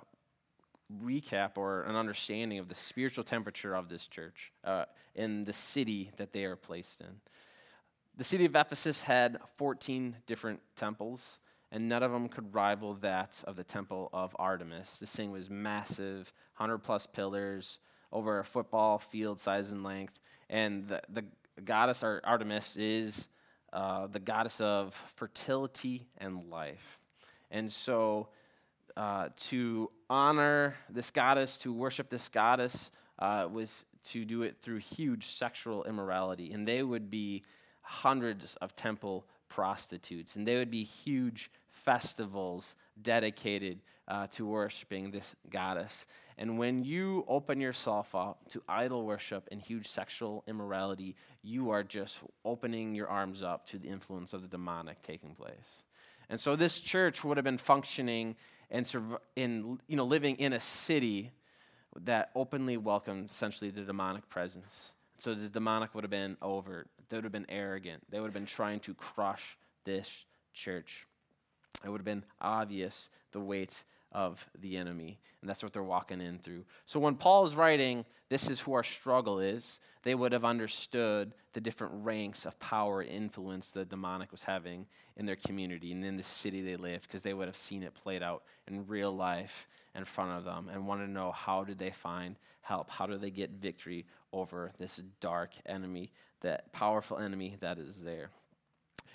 recap 1.01 1.51
or 1.57 1.83
an 1.83 1.95
understanding 1.95 2.59
of 2.59 2.67
the 2.67 2.75
spiritual 2.75 3.23
temperature 3.23 3.75
of 3.75 3.89
this 3.89 4.07
church 4.07 4.51
uh, 4.63 4.85
in 5.15 5.43
the 5.45 5.53
city 5.53 6.11
that 6.17 6.33
they 6.33 6.45
are 6.45 6.55
placed 6.55 7.01
in. 7.01 7.21
The 8.15 8.23
city 8.23 8.45
of 8.45 8.55
Ephesus 8.55 9.01
had 9.01 9.37
14 9.57 10.17
different 10.27 10.59
temples, 10.75 11.39
and 11.71 11.89
none 11.89 12.03
of 12.03 12.11
them 12.11 12.29
could 12.29 12.53
rival 12.53 12.93
that 12.95 13.43
of 13.45 13.55
the 13.55 13.63
temple 13.63 14.09
of 14.13 14.35
Artemis. 14.37 14.97
This 14.99 15.15
thing 15.15 15.31
was 15.31 15.49
massive, 15.49 16.31
100 16.57 16.79
plus 16.79 17.07
pillars, 17.07 17.79
over 18.11 18.39
a 18.39 18.43
football 18.43 18.99
field 18.99 19.39
size 19.39 19.71
and 19.71 19.83
length. 19.83 20.19
And 20.49 20.87
the, 20.87 21.01
the 21.09 21.25
goddess 21.65 22.03
Artemis 22.03 22.75
is 22.75 23.27
uh, 23.73 24.05
the 24.05 24.19
goddess 24.19 24.61
of 24.61 24.93
fertility 25.15 26.07
and 26.19 26.49
life. 26.51 26.99
And 27.49 27.71
so, 27.71 28.29
uh, 28.95 29.29
to 29.35 29.89
honor 30.09 30.75
this 30.89 31.11
goddess, 31.11 31.57
to 31.57 31.73
worship 31.73 32.09
this 32.09 32.29
goddess, 32.29 32.91
uh, 33.19 33.47
was 33.51 33.85
to 34.03 34.25
do 34.25 34.43
it 34.43 34.57
through 34.57 34.77
huge 34.77 35.27
sexual 35.27 35.83
immorality. 35.85 36.51
And 36.51 36.67
they 36.67 36.83
would 36.83 37.09
be 37.09 37.43
hundreds 37.81 38.55
of 38.57 38.75
temple 38.75 39.25
prostitutes, 39.49 40.35
and 40.35 40.47
they 40.47 40.55
would 40.55 40.71
be 40.71 40.83
huge 40.83 41.51
festivals 41.69 42.75
dedicated 43.01 43.79
uh, 44.07 44.27
to 44.27 44.45
worshiping 44.45 45.11
this 45.11 45.35
goddess. 45.49 46.05
And 46.37 46.57
when 46.57 46.83
you 46.83 47.23
open 47.27 47.61
yourself 47.61 48.15
up 48.15 48.49
to 48.49 48.63
idol 48.67 49.05
worship 49.05 49.47
and 49.51 49.61
huge 49.61 49.87
sexual 49.87 50.43
immorality, 50.47 51.15
you 51.41 51.69
are 51.69 51.83
just 51.83 52.17
opening 52.43 52.95
your 52.95 53.07
arms 53.07 53.43
up 53.43 53.67
to 53.67 53.77
the 53.77 53.87
influence 53.87 54.33
of 54.33 54.41
the 54.41 54.47
demonic 54.47 55.01
taking 55.01 55.35
place. 55.35 55.83
And 56.29 56.39
so 56.39 56.55
this 56.55 56.79
church 56.79 57.23
would 57.23 57.37
have 57.37 57.43
been 57.43 57.57
functioning 57.57 58.35
and 58.71 58.85
in, 59.35 59.79
you 59.87 59.95
know, 59.95 60.05
living 60.05 60.35
in 60.37 60.53
a 60.53 60.59
city 60.59 61.31
that 62.01 62.31
openly 62.35 62.77
welcomed 62.77 63.29
essentially 63.29 63.69
the 63.69 63.81
demonic 63.81 64.27
presence. 64.29 64.93
So 65.19 65.33
the 65.35 65.47
demonic 65.47 65.93
would 65.95 66.03
have 66.03 66.11
been 66.11 66.37
overt. 66.41 66.87
They 67.09 67.17
would 67.17 67.23
have 67.23 67.31
been 67.31 67.45
arrogant. 67.49 68.03
They 68.09 68.19
would 68.19 68.27
have 68.27 68.33
been 68.33 68.45
trying 68.45 68.79
to 68.81 68.93
crush 68.93 69.57
this 69.85 70.25
church. 70.53 71.05
It 71.85 71.89
would 71.89 71.99
have 71.99 72.05
been 72.05 72.23
obvious 72.41 73.09
the 73.31 73.39
weight 73.39 73.83
of 74.13 74.47
the 74.61 74.77
enemy. 74.77 75.19
And 75.41 75.49
that's 75.49 75.61
what 75.61 75.73
they're 75.73 75.83
walking 75.83 76.21
in 76.21 76.39
through. 76.39 76.63
So 76.85 76.99
when 76.99 77.15
Paul 77.15 77.45
is 77.45 77.55
writing, 77.55 78.05
this 78.29 78.49
is 78.49 78.61
who 78.61 78.73
our 78.73 78.83
struggle 78.83 79.39
is, 79.39 79.79
they 80.03 80.15
would 80.15 80.31
have 80.31 80.45
understood 80.45 81.33
the 81.53 81.61
different 81.61 81.93
ranks 82.03 82.45
of 82.45 82.57
power 82.59 83.01
and 83.01 83.09
influence 83.09 83.69
the 83.69 83.85
demonic 83.85 84.31
was 84.31 84.43
having 84.43 84.85
in 85.17 85.25
their 85.25 85.35
community 85.35 85.91
and 85.91 86.03
in 86.05 86.15
the 86.15 86.23
city 86.23 86.61
they 86.61 86.77
lived, 86.77 87.03
because 87.03 87.21
they 87.21 87.33
would 87.33 87.47
have 87.47 87.57
seen 87.57 87.83
it 87.83 87.93
played 87.93 88.23
out 88.23 88.43
in 88.67 88.87
real 88.87 89.15
life 89.15 89.67
in 89.95 90.05
front 90.05 90.31
of 90.31 90.45
them 90.45 90.69
and 90.71 90.87
wanted 90.87 91.07
to 91.07 91.11
know 91.11 91.31
how 91.31 91.63
did 91.63 91.77
they 91.77 91.91
find 91.91 92.37
help? 92.61 92.89
How 92.89 93.05
do 93.05 93.17
they 93.17 93.29
get 93.29 93.49
victory 93.51 94.05
over 94.31 94.71
this 94.79 95.01
dark 95.19 95.51
enemy, 95.65 96.11
that 96.41 96.71
powerful 96.71 97.17
enemy 97.17 97.57
that 97.59 97.77
is 97.77 98.01
there? 98.01 98.29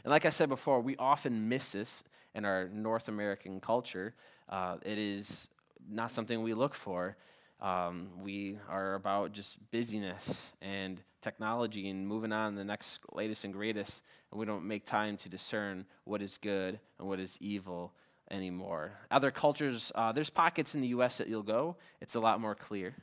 And 0.05 0.11
like 0.11 0.25
I 0.25 0.31
said 0.31 0.49
before, 0.49 0.81
we 0.81 0.97
often 0.97 1.49
miss 1.49 1.73
this 1.73 2.05
in 2.35 2.45
our 2.45 2.69
North 2.69 3.09
American 3.09 3.61
culture. 3.61 4.15
Uh, 4.49 4.77
it 4.83 4.99
is 4.99 5.49
not 5.91 6.11
something 6.11 6.43
we 6.43 6.55
look 6.55 6.75
for. 6.75 7.17
Um, 7.61 8.09
we 8.23 8.59
are 8.69 8.95
about 8.95 9.33
just 9.33 9.59
busyness 9.71 10.53
and 10.63 11.03
technology 11.21 11.89
and 11.89 12.07
moving 12.07 12.33
on 12.33 12.55
the 12.55 12.65
next 12.65 13.01
latest 13.13 13.45
and 13.45 13.53
greatest, 13.53 14.03
and 14.31 14.39
we 14.39 14.47
don't 14.47 14.65
make 14.65 14.87
time 14.87 15.17
to 15.19 15.29
discern 15.29 15.85
what 16.05 16.23
is 16.23 16.39
good 16.39 16.79
and 16.99 17.09
what 17.09 17.19
is 17.19 17.37
evil 17.41 17.93
anymore. 18.31 18.93
Other 19.11 19.33
cultures, 19.33 19.91
uh, 19.97 20.13
there's 20.13 20.31
pockets 20.31 20.75
in 20.75 20.81
the 20.81 20.89
U.S. 20.89 21.19
that 21.19 21.29
you'll 21.29 21.43
go, 21.43 21.77
it's 22.01 22.15
a 22.15 22.21
lot 22.21 22.41
more 22.41 22.55
clear. 22.55 22.95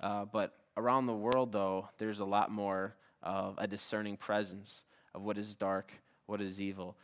Uh, 0.00 0.24
but 0.24 0.54
around 0.76 1.06
the 1.06 1.14
world, 1.14 1.50
though, 1.50 1.88
there's 1.98 2.20
a 2.20 2.24
lot 2.24 2.52
more 2.52 2.94
of 3.22 3.54
a 3.58 3.66
discerning 3.66 4.16
presence 4.16 4.84
of 5.14 5.22
what 5.22 5.38
is 5.38 5.56
dark 5.56 5.92
what 6.26 6.40
is 6.40 6.60
evil. 6.60 6.96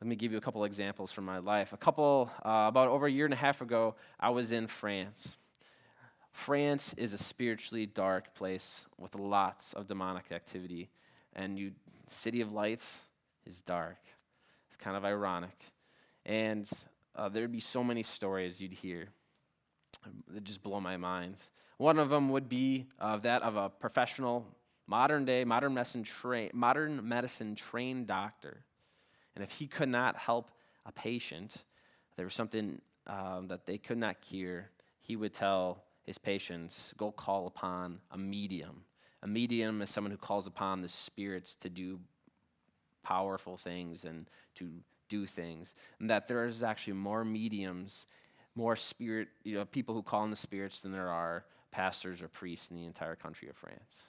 Let 0.00 0.08
me 0.08 0.16
give 0.16 0.32
you 0.32 0.38
a 0.38 0.40
couple 0.40 0.64
examples 0.64 1.12
from 1.12 1.24
my 1.24 1.38
life. 1.38 1.72
A 1.72 1.76
couple, 1.76 2.30
uh, 2.44 2.66
about 2.68 2.88
over 2.88 3.06
a 3.06 3.10
year 3.10 3.24
and 3.24 3.34
a 3.34 3.38
half 3.38 3.60
ago, 3.60 3.94
I 4.18 4.30
was 4.30 4.52
in 4.52 4.66
France. 4.66 5.36
France 6.32 6.94
is 6.96 7.12
a 7.12 7.18
spiritually 7.18 7.86
dark 7.86 8.34
place 8.34 8.86
with 8.98 9.14
lots 9.14 9.72
of 9.72 9.86
demonic 9.86 10.32
activity, 10.32 10.90
and 11.34 11.58
you, 11.58 11.72
City 12.08 12.40
of 12.40 12.52
Lights 12.52 12.98
is 13.46 13.60
dark. 13.60 13.98
It's 14.68 14.76
kind 14.76 14.96
of 14.96 15.04
ironic. 15.04 15.56
And 16.26 16.68
uh, 17.14 17.28
there'd 17.28 17.52
be 17.52 17.60
so 17.60 17.84
many 17.84 18.02
stories 18.02 18.60
you'd 18.60 18.72
hear 18.72 19.08
that 20.28 20.44
just 20.44 20.62
blow 20.62 20.80
my 20.80 20.96
mind. 20.96 21.36
One 21.76 21.98
of 21.98 22.10
them 22.10 22.30
would 22.30 22.48
be 22.48 22.86
uh, 23.00 23.18
that 23.18 23.42
of 23.42 23.56
a 23.56 23.68
professional 23.68 24.44
modern 24.86 25.24
day, 25.24 25.44
modern 25.44 25.74
medicine, 25.74 26.02
tra- 26.02 26.50
modern 26.52 27.06
medicine 27.06 27.54
trained 27.54 28.06
doctor. 28.06 28.64
And 29.34 29.42
if 29.42 29.52
he 29.52 29.66
could 29.66 29.88
not 29.88 30.16
help 30.16 30.50
a 30.86 30.92
patient, 30.92 31.56
there 32.16 32.26
was 32.26 32.34
something 32.34 32.80
um, 33.06 33.48
that 33.48 33.66
they 33.66 33.78
could 33.78 33.98
not 33.98 34.20
cure, 34.20 34.70
he 35.00 35.16
would 35.16 35.34
tell 35.34 35.82
his 36.04 36.18
patients, 36.18 36.94
go 36.96 37.10
call 37.10 37.46
upon 37.46 37.98
a 38.10 38.18
medium. 38.18 38.84
A 39.22 39.26
medium 39.26 39.80
is 39.82 39.90
someone 39.90 40.10
who 40.10 40.18
calls 40.18 40.46
upon 40.46 40.82
the 40.82 40.88
spirits 40.88 41.54
to 41.56 41.68
do 41.68 41.98
powerful 43.02 43.56
things 43.56 44.04
and 44.04 44.26
to 44.56 44.70
do 45.08 45.26
things. 45.26 45.74
And 45.98 46.10
that 46.10 46.28
there 46.28 46.44
is 46.44 46.62
actually 46.62 46.94
more 46.94 47.24
mediums, 47.24 48.06
more 48.54 48.76
spirit, 48.76 49.28
you 49.42 49.54
know, 49.54 49.64
people 49.64 49.94
who 49.94 50.02
call 50.02 50.22
on 50.22 50.30
the 50.30 50.36
spirits 50.36 50.80
than 50.80 50.92
there 50.92 51.08
are 51.08 51.44
pastors 51.70 52.22
or 52.22 52.28
priests 52.28 52.70
in 52.70 52.76
the 52.76 52.84
entire 52.84 53.16
country 53.16 53.48
of 53.48 53.56
France 53.56 54.08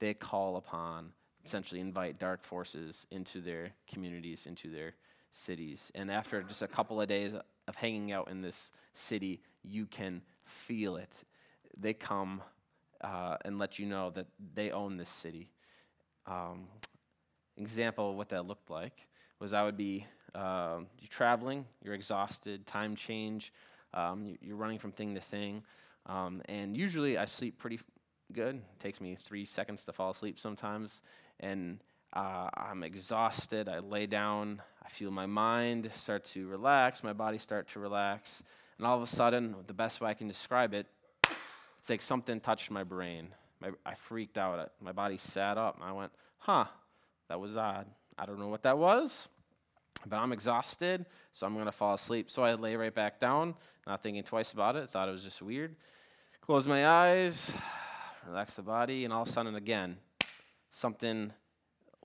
they 0.00 0.14
call 0.14 0.56
upon, 0.56 1.12
essentially 1.44 1.80
invite 1.80 2.18
dark 2.18 2.44
forces 2.44 3.06
into 3.10 3.40
their 3.40 3.70
communities, 3.86 4.46
into 4.46 4.70
their 4.70 4.94
cities. 5.32 5.92
And 5.94 6.10
after 6.10 6.42
just 6.42 6.62
a 6.62 6.66
couple 6.66 7.00
of 7.00 7.08
days 7.08 7.32
of 7.68 7.76
hanging 7.76 8.10
out 8.10 8.30
in 8.30 8.42
this 8.42 8.72
city, 8.94 9.40
you 9.62 9.86
can 9.86 10.22
feel 10.44 10.96
it. 10.96 11.24
They 11.76 11.94
come 11.94 12.42
uh, 13.00 13.36
and 13.44 13.58
let 13.58 13.78
you 13.78 13.86
know 13.86 14.10
that 14.10 14.26
they 14.54 14.70
own 14.70 14.96
this 14.96 15.08
city. 15.08 15.48
Um, 16.26 16.66
example 17.56 18.10
of 18.10 18.16
what 18.16 18.30
that 18.30 18.46
looked 18.46 18.70
like 18.70 19.06
was 19.38 19.52
I 19.52 19.62
would 19.62 19.76
be 19.76 20.06
uh, 20.34 20.78
you're 21.00 21.08
traveling, 21.08 21.66
you're 21.82 21.94
exhausted, 21.94 22.66
time 22.66 22.94
change, 22.94 23.52
um, 23.94 24.36
you're 24.40 24.56
running 24.56 24.78
from 24.78 24.92
thing 24.92 25.14
to 25.14 25.20
thing. 25.20 25.62
Um, 26.06 26.42
and 26.46 26.76
usually 26.76 27.18
I 27.18 27.24
sleep 27.24 27.58
pretty 27.58 27.80
good. 28.32 28.56
It 28.56 28.80
takes 28.80 29.00
me 29.00 29.16
three 29.16 29.44
seconds 29.44 29.84
to 29.84 29.92
fall 29.92 30.10
asleep 30.10 30.38
sometimes. 30.38 31.00
And 31.40 31.78
uh, 32.12 32.48
I'm 32.54 32.82
exhausted. 32.82 33.68
I 33.68 33.78
lay 33.78 34.06
down. 34.06 34.62
I 34.84 34.88
feel 34.88 35.10
my 35.10 35.26
mind 35.26 35.90
start 35.94 36.24
to 36.26 36.46
relax, 36.48 37.04
my 37.04 37.12
body 37.12 37.38
start 37.38 37.68
to 37.68 37.80
relax. 37.80 38.42
And 38.78 38.86
all 38.86 38.96
of 38.96 39.02
a 39.02 39.06
sudden, 39.06 39.54
the 39.66 39.74
best 39.74 40.00
way 40.00 40.10
I 40.10 40.14
can 40.14 40.26
describe 40.26 40.74
it, 40.74 40.86
it's 41.78 41.90
like 41.90 42.02
something 42.02 42.40
touched 42.40 42.70
my 42.70 42.82
brain. 42.82 43.28
My, 43.60 43.70
I 43.84 43.94
freaked 43.94 44.38
out. 44.38 44.72
My 44.80 44.92
body 44.92 45.18
sat 45.18 45.58
up. 45.58 45.78
I 45.82 45.92
went, 45.92 46.12
huh, 46.38 46.64
that 47.28 47.38
was 47.38 47.56
odd. 47.56 47.86
I 48.18 48.26
don't 48.26 48.38
know 48.38 48.48
what 48.48 48.62
that 48.62 48.78
was, 48.78 49.28
but 50.06 50.16
I'm 50.16 50.32
exhausted, 50.32 51.06
so 51.32 51.46
I'm 51.46 51.54
going 51.54 51.66
to 51.66 51.72
fall 51.72 51.94
asleep. 51.94 52.30
So 52.30 52.42
I 52.42 52.54
lay 52.54 52.74
right 52.76 52.94
back 52.94 53.20
down, 53.20 53.54
not 53.86 54.02
thinking 54.02 54.22
twice 54.22 54.52
about 54.52 54.76
it. 54.76 54.90
Thought 54.90 55.08
it 55.08 55.12
was 55.12 55.24
just 55.24 55.42
weird. 55.42 55.76
Close 56.40 56.66
my 56.66 56.86
eyes 56.88 57.52
relax 58.26 58.54
the 58.54 58.62
body, 58.62 59.04
and 59.04 59.12
all 59.12 59.22
of 59.22 59.28
a 59.28 59.32
sudden, 59.32 59.54
again, 59.54 59.96
something, 60.70 61.32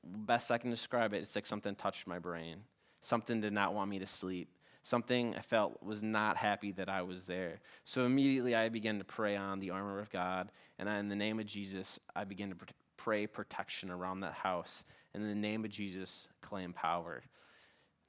best 0.03 0.51
I 0.51 0.57
can 0.57 0.71
describe 0.71 1.13
it, 1.13 1.17
it's 1.17 1.35
like 1.35 1.45
something 1.45 1.75
touched 1.75 2.07
my 2.07 2.19
brain. 2.19 2.57
Something 3.01 3.41
did 3.41 3.53
not 3.53 3.73
want 3.73 3.89
me 3.89 3.99
to 3.99 4.07
sleep. 4.07 4.49
Something 4.83 5.35
I 5.35 5.41
felt 5.41 5.81
was 5.81 6.03
not 6.03 6.37
happy 6.37 6.71
that 6.73 6.89
I 6.89 7.01
was 7.01 7.25
there. 7.25 7.59
So 7.85 8.05
immediately 8.05 8.55
I 8.55 8.69
began 8.69 8.99
to 8.99 9.03
pray 9.03 9.35
on 9.35 9.59
the 9.59 9.71
armor 9.71 9.99
of 9.99 10.11
God. 10.11 10.51
And 10.77 10.87
in 10.87 11.07
the 11.07 11.15
name 11.15 11.39
of 11.39 11.47
Jesus, 11.47 11.99
I 12.15 12.23
began 12.23 12.49
to 12.49 12.55
pray 12.97 13.25
protection 13.25 13.89
around 13.89 14.19
that 14.19 14.33
house. 14.33 14.83
And 15.13 15.23
in 15.23 15.29
the 15.29 15.35
name 15.35 15.65
of 15.65 15.71
Jesus, 15.71 16.27
claim 16.41 16.71
power. 16.71 17.23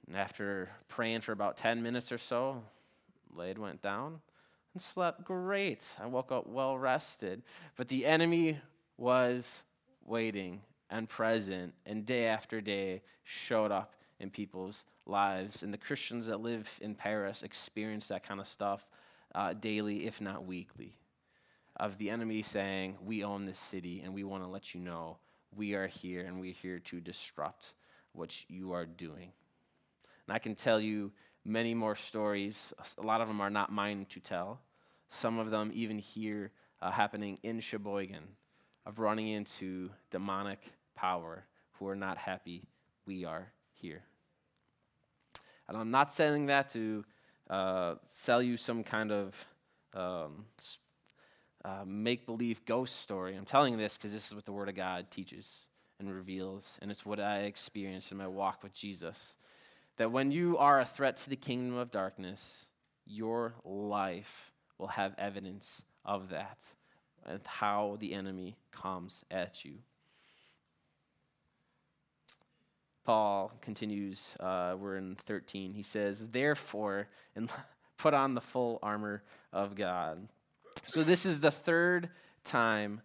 And 0.07 0.17
after 0.17 0.71
praying 0.89 1.23
for 1.23 1.33
about 1.33 1.57
10 1.57 1.83
minutes 1.83 2.13
or 2.13 2.19
so, 2.19 2.63
laid 3.35 3.59
went 3.59 3.81
down 3.81 4.21
and 4.77 4.83
slept 4.83 5.25
great. 5.25 5.83
I 5.99 6.05
woke 6.05 6.31
up 6.31 6.47
well 6.47 6.77
rested. 6.77 7.43
But 7.77 7.89
the 7.89 8.05
enemy 8.05 8.61
was 8.99 9.63
waiting 10.05 10.61
and 10.91 11.09
present, 11.09 11.73
and 11.87 12.05
day 12.05 12.27
after 12.27 12.61
day 12.61 13.01
showed 13.25 13.73
up 13.73 13.95
in 14.21 14.29
people's 14.29 14.85
lives. 15.07 15.63
And 15.63 15.73
the 15.73 15.79
Christians 15.79 16.27
that 16.27 16.43
live 16.43 16.79
in 16.83 16.95
Paris 16.95 17.43
experience 17.43 18.09
that 18.09 18.23
kind 18.23 18.39
of 18.39 18.47
stuff 18.47 18.87
uh, 19.35 19.55
daily, 19.55 20.07
if 20.07 20.21
not 20.21 20.45
weekly, 20.45 20.99
of 21.79 21.97
the 21.97 22.11
enemy 22.11 22.43
saying, 22.43 22.99
We 23.03 23.25
own 23.25 23.47
this 23.47 23.59
city, 23.59 24.03
and 24.05 24.13
we 24.13 24.25
want 24.25 24.43
to 24.43 24.49
let 24.51 24.75
you 24.75 24.81
know 24.83 25.17
we 25.57 25.73
are 25.73 25.87
here, 25.87 26.21
and 26.21 26.39
we're 26.39 26.53
here 26.53 26.81
to 26.81 27.01
disrupt 27.01 27.73
what 28.13 28.45
you 28.51 28.73
are 28.73 28.85
doing. 28.85 29.33
And 30.29 30.35
I 30.35 30.39
can 30.39 30.55
tell 30.55 30.79
you 30.83 31.13
many 31.47 31.73
more 31.73 31.97
stories. 31.97 32.75
A 32.99 33.03
lot 33.03 33.23
of 33.23 33.29
them 33.29 33.41
are 33.41 33.49
not 33.49 33.73
mine 33.73 34.05
to 34.11 34.21
tell. 34.21 34.61
Some 35.09 35.39
of 35.39 35.51
them, 35.51 35.71
even 35.75 35.99
here, 35.99 36.53
uh, 36.81 36.91
happening 36.91 37.39
in 37.43 37.61
Sheboygan, 37.61 38.25
of 38.85 38.99
running 38.99 39.29
into 39.29 39.91
demonic 40.11 40.61
power 40.95 41.45
who 41.73 41.89
are 41.89 41.97
not 41.97 42.19
happy 42.19 42.63
we 43.07 43.25
are 43.25 43.53
here. 43.73 44.03
And 45.69 45.77
I'm 45.77 45.91
not 45.91 46.13
saying 46.13 46.47
that 46.47 46.71
to 46.71 47.05
uh, 47.51 47.95
sell 48.15 48.43
you 48.43 48.57
some 48.57 48.85
kind 48.85 49.13
of 49.13 49.47
um, 49.95 50.45
uh, 51.65 51.85
make 51.85 52.27
believe 52.27 52.65
ghost 52.65 53.01
story. 53.01 53.37
I'm 53.37 53.45
telling 53.45 53.73
you 53.73 53.79
this 53.79 53.97
because 53.97 54.13
this 54.13 54.27
is 54.29 54.35
what 54.35 54.45
the 54.45 54.53
Word 54.53 54.69
of 54.69 54.75
God 54.75 55.11
teaches 55.11 55.67
and 55.99 56.15
reveals, 56.15 56.79
and 56.83 56.91
it's 56.91 57.07
what 57.07 57.19
I 57.19 57.41
experienced 57.41 58.13
in 58.13 58.19
my 58.19 58.27
walk 58.27 58.63
with 58.63 58.75
Jesus. 58.75 59.37
That 59.97 60.13
when 60.13 60.31
you 60.31 60.59
are 60.59 60.81
a 60.81 60.85
threat 60.85 61.17
to 61.19 61.31
the 61.31 61.37
kingdom 61.37 61.77
of 61.79 61.91
darkness, 61.91 62.67
your 63.07 63.55
life 63.65 64.53
will 64.79 64.89
have 64.89 65.15
evidence 65.19 65.83
of 66.05 66.31
that 66.31 66.65
and 67.25 67.41
how 67.45 67.97
the 68.01 68.15
enemy 68.15 68.57
comes 68.73 69.23
at 69.31 69.65
you. 69.65 69.75
Paul 73.05 73.53
continues, 73.61 74.35
uh, 74.41 74.75
we're 74.79 74.97
in 74.97 75.17
13. 75.27 75.73
He 75.75 75.83
says, 75.83 76.29
Therefore, 76.29 77.09
and 77.37 77.49
put 77.99 78.15
on 78.15 78.35
the 78.35 78.41
full 78.41 78.79
armor 78.83 79.23
of 79.53 79.77
God. 79.77 80.29
So, 80.87 81.05
this 81.05 81.25
is 81.25 81.41
the 81.41 81.53
third 81.53 82.11
time 82.45 83.01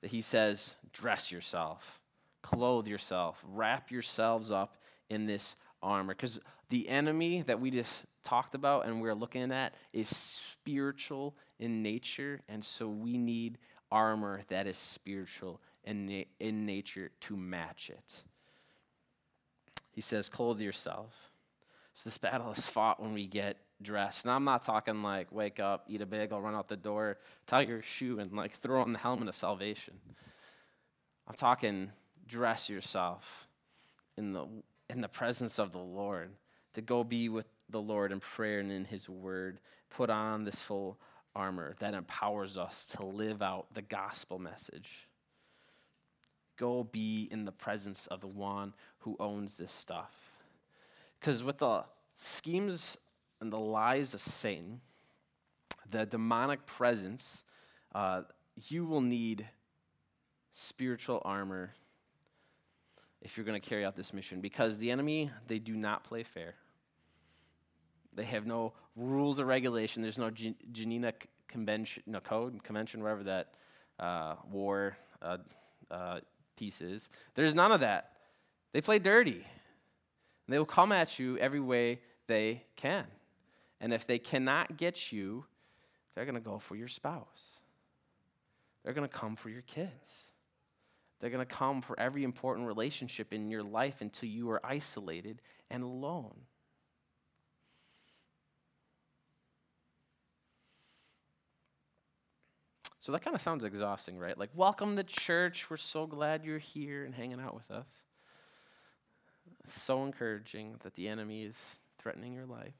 that 0.00 0.10
he 0.10 0.22
says, 0.22 0.74
Dress 0.92 1.30
yourself, 1.30 2.00
clothe 2.42 2.88
yourself, 2.88 3.42
wrap 3.46 3.90
yourselves 3.92 4.50
up 4.50 4.76
in 5.08 5.26
this 5.26 5.54
armor. 5.82 6.14
Because 6.14 6.40
the 6.72 6.88
enemy 6.88 7.42
that 7.42 7.60
we 7.60 7.70
just 7.70 8.04
talked 8.24 8.54
about 8.54 8.86
and 8.86 9.00
we're 9.00 9.14
looking 9.14 9.52
at 9.52 9.74
is 9.92 10.08
spiritual 10.08 11.36
in 11.58 11.82
nature. 11.82 12.40
And 12.48 12.64
so, 12.64 12.88
we 12.88 13.16
need 13.16 13.58
armor 13.90 14.40
that 14.48 14.66
is 14.66 14.78
spiritual 14.78 15.60
in, 15.84 16.06
na- 16.06 16.24
in 16.40 16.66
nature 16.66 17.10
to 17.20 17.36
match 17.36 17.90
it. 17.90 18.14
He 19.92 20.00
says, 20.00 20.28
clothe 20.28 20.60
yourself. 20.60 21.14
So 21.94 22.08
this 22.08 22.16
battle 22.16 22.50
is 22.52 22.66
fought 22.66 23.00
when 23.00 23.12
we 23.12 23.26
get 23.26 23.58
dressed. 23.82 24.24
Now 24.24 24.36
I'm 24.36 24.44
not 24.44 24.64
talking 24.64 25.02
like 25.02 25.30
wake 25.30 25.60
up, 25.60 25.84
eat 25.88 26.00
a 26.00 26.06
bagel, 26.06 26.40
run 26.40 26.54
out 26.54 26.68
the 26.68 26.76
door, 26.76 27.18
tie 27.46 27.62
your 27.62 27.82
shoe, 27.82 28.18
and 28.18 28.32
like 28.32 28.52
throw 28.52 28.80
on 28.80 28.92
the 28.92 28.98
helmet 28.98 29.28
of 29.28 29.34
salvation. 29.34 29.94
I'm 31.28 31.34
talking 31.34 31.92
dress 32.26 32.70
yourself 32.70 33.48
in 34.16 34.32
the 34.32 34.46
in 34.88 35.00
the 35.00 35.08
presence 35.08 35.58
of 35.58 35.72
the 35.72 35.78
Lord, 35.78 36.30
to 36.74 36.80
go 36.80 37.04
be 37.04 37.28
with 37.28 37.46
the 37.68 37.80
Lord 37.80 38.12
in 38.12 38.20
prayer 38.20 38.60
and 38.60 38.70
in 38.70 38.84
his 38.84 39.08
word. 39.08 39.60
Put 39.90 40.10
on 40.10 40.44
this 40.44 40.60
full 40.60 40.98
armor 41.34 41.74
that 41.80 41.94
empowers 41.94 42.56
us 42.56 42.86
to 42.86 43.04
live 43.04 43.42
out 43.42 43.66
the 43.74 43.82
gospel 43.82 44.38
message. 44.38 45.08
Go 46.56 46.84
be 46.84 47.28
in 47.30 47.44
the 47.44 47.52
presence 47.52 48.06
of 48.06 48.20
the 48.20 48.26
one 48.26 48.74
who 49.00 49.16
owns 49.18 49.56
this 49.56 49.72
stuff. 49.72 50.14
Because 51.18 51.42
with 51.42 51.58
the 51.58 51.84
schemes 52.16 52.96
and 53.40 53.52
the 53.52 53.58
lies 53.58 54.14
of 54.14 54.20
Satan, 54.20 54.80
the 55.90 56.06
demonic 56.06 56.64
presence, 56.66 57.42
uh, 57.94 58.22
you 58.68 58.84
will 58.84 59.00
need 59.00 59.46
spiritual 60.52 61.22
armor 61.24 61.72
if 63.22 63.36
you're 63.36 63.46
going 63.46 63.60
to 63.60 63.66
carry 63.66 63.84
out 63.84 63.96
this 63.96 64.12
mission. 64.12 64.40
Because 64.40 64.78
the 64.78 64.90
enemy, 64.90 65.30
they 65.46 65.58
do 65.58 65.74
not 65.74 66.04
play 66.04 66.22
fair. 66.22 66.54
They 68.14 68.24
have 68.24 68.46
no 68.46 68.72
rules 68.96 69.40
or 69.40 69.44
regulation. 69.44 70.02
There's 70.02 70.18
no 70.18 70.30
Geneva 70.30 71.14
Convention, 71.48 72.02
no 72.06 72.20
code, 72.20 72.62
convention, 72.62 73.02
whatever 73.02 73.24
that 73.24 73.54
uh, 73.98 74.36
war 74.50 74.96
uh, 75.20 75.38
uh 75.90 76.20
pieces. 76.56 77.10
There's 77.34 77.54
none 77.54 77.72
of 77.72 77.80
that. 77.80 78.12
They 78.72 78.80
play 78.80 78.98
dirty. 78.98 79.44
They 80.48 80.58
will 80.58 80.64
come 80.64 80.92
at 80.92 81.18
you 81.18 81.38
every 81.38 81.60
way 81.60 82.00
they 82.26 82.64
can. 82.76 83.06
And 83.80 83.92
if 83.92 84.06
they 84.06 84.18
cannot 84.18 84.76
get 84.76 85.12
you, 85.12 85.44
they're 86.14 86.24
going 86.24 86.36
to 86.36 86.40
go 86.40 86.58
for 86.58 86.76
your 86.76 86.88
spouse. 86.88 87.60
They're 88.84 88.94
going 88.94 89.08
to 89.08 89.14
come 89.14 89.36
for 89.36 89.48
your 89.48 89.62
kids. 89.62 90.32
They're 91.20 91.30
going 91.30 91.46
to 91.46 91.54
come 91.54 91.82
for 91.82 91.98
every 91.98 92.24
important 92.24 92.66
relationship 92.66 93.32
in 93.32 93.48
your 93.48 93.62
life 93.62 94.00
until 94.00 94.28
you 94.28 94.50
are 94.50 94.60
isolated 94.64 95.40
and 95.70 95.82
alone. 95.82 96.34
So 103.02 103.10
that 103.10 103.24
kind 103.24 103.34
of 103.34 103.40
sounds 103.40 103.64
exhausting, 103.64 104.16
right? 104.16 104.38
Like, 104.38 104.50
welcome 104.54 104.94
to 104.94 105.02
church. 105.02 105.68
We're 105.68 105.76
so 105.76 106.06
glad 106.06 106.44
you're 106.44 106.58
here 106.58 107.04
and 107.04 107.12
hanging 107.12 107.40
out 107.40 107.52
with 107.52 107.68
us. 107.68 108.04
It's 109.64 109.80
so 109.80 110.04
encouraging 110.04 110.76
that 110.84 110.94
the 110.94 111.08
enemy 111.08 111.42
is 111.42 111.80
threatening 111.98 112.32
your 112.32 112.46
life. 112.46 112.76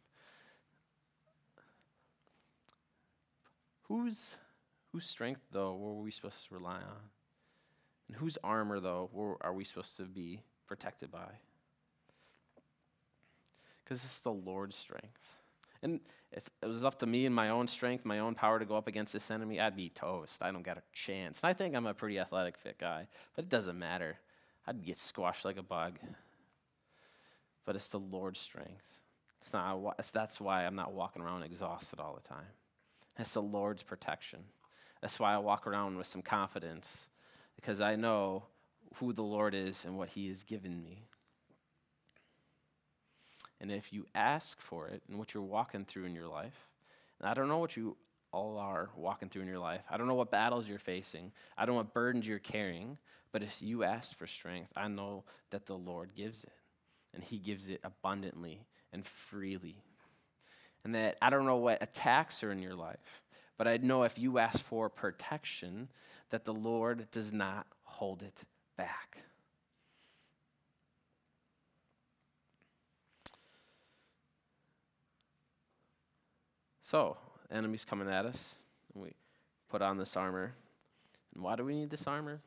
Whose, 3.89 4.37
whose 4.93 5.07
strength, 5.07 5.41
though, 5.51 5.75
were 5.75 5.95
we 5.95 6.13
supposed 6.13 6.47
to 6.49 6.55
rely 6.55 6.77
on? 6.77 7.11
And 8.07 8.17
whose 8.17 8.39
armor, 8.45 8.79
though, 8.79 9.37
are 9.41 9.53
we 9.53 9.65
supposed 9.65 9.97
to 9.97 10.05
be 10.05 10.41
protected 10.69 11.11
by? 11.11 11.33
Because 13.83 14.05
it's 14.05 14.21
the 14.21 14.33
Lord's 14.33 14.77
strength. 14.77 15.42
And 15.83 16.01
if 16.31 16.45
it 16.63 16.67
was 16.67 16.85
up 16.85 16.99
to 17.01 17.07
me 17.07 17.27
and 17.27 17.35
my 17.35 17.51
own 17.51 17.67
strength, 17.67 18.05
my 18.05 18.21
own 18.21 18.35
power 18.35 18.59
to 18.59 18.65
go 18.65 18.77
up 18.77 18.87
against 18.87 19.13
this 19.13 19.31
enemy, 19.31 19.61
I'd 19.61 19.77
be 19.77 19.89
toast. 19.89 20.43
I 20.43 20.51
don't 20.51 20.63
got 20.63 20.79
a 20.79 20.83
chance. 20.93 21.41
And 21.43 21.51
I 21.51 21.53
think 21.53 21.75
I'm 21.75 21.87
a 21.87 21.95
pretty 21.95 22.19
athletic, 22.19 22.57
fit 22.57 22.79
guy, 22.79 23.09
but 23.35 23.45
it 23.45 23.49
doesn't 23.49 23.79
matter. 23.79 24.17
I'd 24.67 24.85
get 24.85 24.97
squashed 24.97 25.45
like 25.45 25.59
a 25.59 25.63
bug. 25.63 25.99
But 27.65 27.77
it's 27.77 27.89
the 27.89 27.99
Lord's 27.99 28.41
strength. 28.41 28.99
It's 29.41 29.53
not, 29.53 29.97
that's 30.13 30.41
why 30.41 30.65
I'm 30.65 30.77
not 30.77 30.93
walking 30.93 31.21
around 31.21 31.43
exhausted 31.43 31.99
all 31.99 32.15
the 32.15 32.29
time. 32.29 32.47
It's 33.19 33.35
the 33.35 33.43
Lord's 33.43 33.83
protection. 33.83 34.39
That's 35.01 35.19
why 35.19 35.35
I 35.35 35.39
walk 35.39 35.67
around 35.67 35.99
with 35.99 36.07
some 36.07 36.23
confidence, 36.23 37.09
because 37.57 37.81
I 37.81 37.97
know 37.97 38.45
who 38.97 39.13
the 39.13 39.23
Lord 39.23 39.55
is 39.55 39.85
and 39.85 39.99
what 39.99 40.11
He 40.11 40.29
has 40.29 40.45
given 40.45 40.81
me. 40.81 41.09
And 43.63 43.71
if 43.71 43.93
you 43.93 44.07
ask 44.15 44.61
for 44.61 44.89
it 44.89 45.03
and 45.09 45.19
what 45.19 45.33
you're 45.33 45.43
walking 45.43 45.85
through 45.85 46.05
in 46.05 46.15
your 46.17 46.27
life, 46.27 46.69
and 47.21 47.29
I 47.31 47.35
don't 47.35 47.49
know 47.49 47.59
what 47.59 47.77
you 47.77 47.97
all 48.33 48.59
are 48.59 48.91
walking 48.97 49.29
through 49.29 49.43
in 49.43 49.49
your 49.49 49.61
life, 49.61 49.83
I 49.89 49.97
don't 49.97 50.09
know 50.09 50.15
what 50.15 50.33
battles 50.33 50.69
you're 50.69 50.81
facing, 50.81 51.31
I 51.57 51.65
don't 51.65 51.75
know 51.75 51.79
what 51.79 51.95
burdens 51.95 52.27
you're 52.27 52.41
carrying, 52.41 52.99
but 53.31 53.45
if 53.45 53.63
you 53.63 53.85
ask 53.85 54.19
for 54.19 54.27
strength, 54.27 54.73
I 54.77 54.89
know 54.89 55.23
that 55.51 55.67
the 55.67 55.77
Lord 55.77 56.11
gives 56.17 56.43
it. 56.43 56.53
And 57.15 57.23
He 57.23 57.39
gives 57.39 57.69
it 57.69 57.81
abundantly 57.85 58.67
and 58.93 59.07
freely. 59.07 59.77
And 60.85 60.97
that 60.97 61.17
I 61.23 61.31
don't 61.31 61.47
know 61.47 61.57
what 61.57 61.81
attacks 61.81 62.43
are 62.43 62.51
in 62.51 62.61
your 62.61 62.75
life, 62.75 63.23
but 63.57 63.69
I 63.69 63.77
know 63.77 64.03
if 64.03 64.19
you 64.19 64.39
ask 64.39 64.59
for 64.59 64.89
protection, 64.89 65.89
that 66.31 66.45
the 66.45 66.53
Lord 66.53 67.07
does 67.13 67.33
not 67.33 67.67
hold 67.85 68.23
it 68.23 68.43
back. 68.77 69.19
So, 76.93 77.17
enemies 77.51 77.87
coming 77.87 78.11
at 78.11 78.27
us, 78.27 78.57
and 78.93 79.03
we 79.03 79.13
put 79.71 79.81
on 79.81 79.97
this 79.97 80.15
armor. 80.15 80.53
And 81.35 81.43
why 81.43 81.57
do 81.57 81.65
we 81.65 81.75
need 81.75 81.89
this 81.89 82.07
armor? 82.07 82.43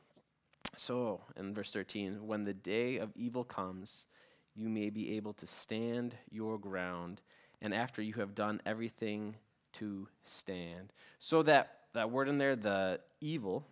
So, 0.77 1.21
in 1.36 1.55
verse 1.55 1.73
13, 1.73 2.27
when 2.27 2.43
the 2.43 2.53
day 2.53 2.97
of 2.97 3.10
evil 3.15 3.43
comes, 3.43 4.05
you 4.53 4.69
may 4.69 4.91
be 4.91 5.17
able 5.17 5.34
to 5.34 5.47
stand 5.47 6.13
your 6.29 6.60
ground, 6.60 7.21
and 7.60 7.73
after 7.73 8.03
you 8.03 8.13
have 8.13 8.36
done 8.36 8.62
everything 8.67 9.36
to 9.79 10.08
stand. 10.25 10.93
So 11.17 11.41
that, 11.41 11.77
that 11.95 12.12
word 12.12 12.29
in 12.29 12.38
there, 12.38 12.55
the 12.55 12.99
evil, 13.21 13.65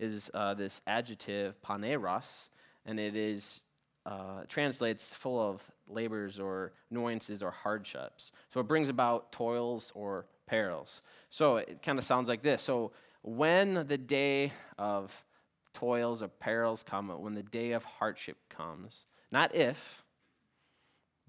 is 0.00 0.30
uh, 0.32 0.54
this 0.54 0.80
adjective 0.86 1.60
paneros, 1.60 2.48
and 2.86 2.98
it 2.98 3.14
is 3.14 3.60
uh, 4.08 4.40
translates 4.48 5.12
full 5.12 5.38
of 5.38 5.62
labors 5.86 6.40
or 6.40 6.72
annoyances 6.90 7.42
or 7.42 7.50
hardships. 7.50 8.32
So 8.48 8.58
it 8.60 8.66
brings 8.66 8.88
about 8.88 9.32
toils 9.32 9.92
or 9.94 10.24
perils. 10.46 11.02
So 11.28 11.58
it 11.58 11.82
kind 11.82 11.98
of 11.98 12.04
sounds 12.04 12.26
like 12.26 12.40
this. 12.40 12.62
So 12.62 12.92
when 13.20 13.74
the 13.86 13.98
day 13.98 14.52
of 14.78 15.26
toils 15.74 16.22
or 16.22 16.28
perils 16.28 16.82
come, 16.82 17.08
when 17.20 17.34
the 17.34 17.42
day 17.42 17.72
of 17.72 17.84
hardship 17.84 18.38
comes, 18.48 19.04
not 19.30 19.54
if, 19.54 20.02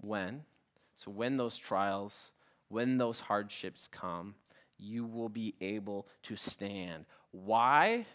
when. 0.00 0.44
So 0.96 1.10
when 1.10 1.36
those 1.36 1.58
trials, 1.58 2.32
when 2.68 2.96
those 2.96 3.20
hardships 3.20 3.88
come, 3.88 4.36
you 4.78 5.04
will 5.04 5.28
be 5.28 5.54
able 5.60 6.08
to 6.22 6.36
stand. 6.36 7.04
Why? 7.30 8.06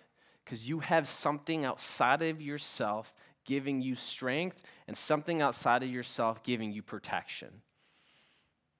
Because 0.43 0.67
you 0.67 0.79
have 0.79 1.07
something 1.07 1.65
outside 1.65 2.23
of 2.23 2.41
yourself 2.41 3.13
giving 3.45 3.81
you 3.81 3.95
strength 3.95 4.61
and 4.87 4.97
something 4.97 5.41
outside 5.41 5.83
of 5.83 5.89
yourself 5.89 6.43
giving 6.43 6.71
you 6.71 6.81
protection. 6.81 7.49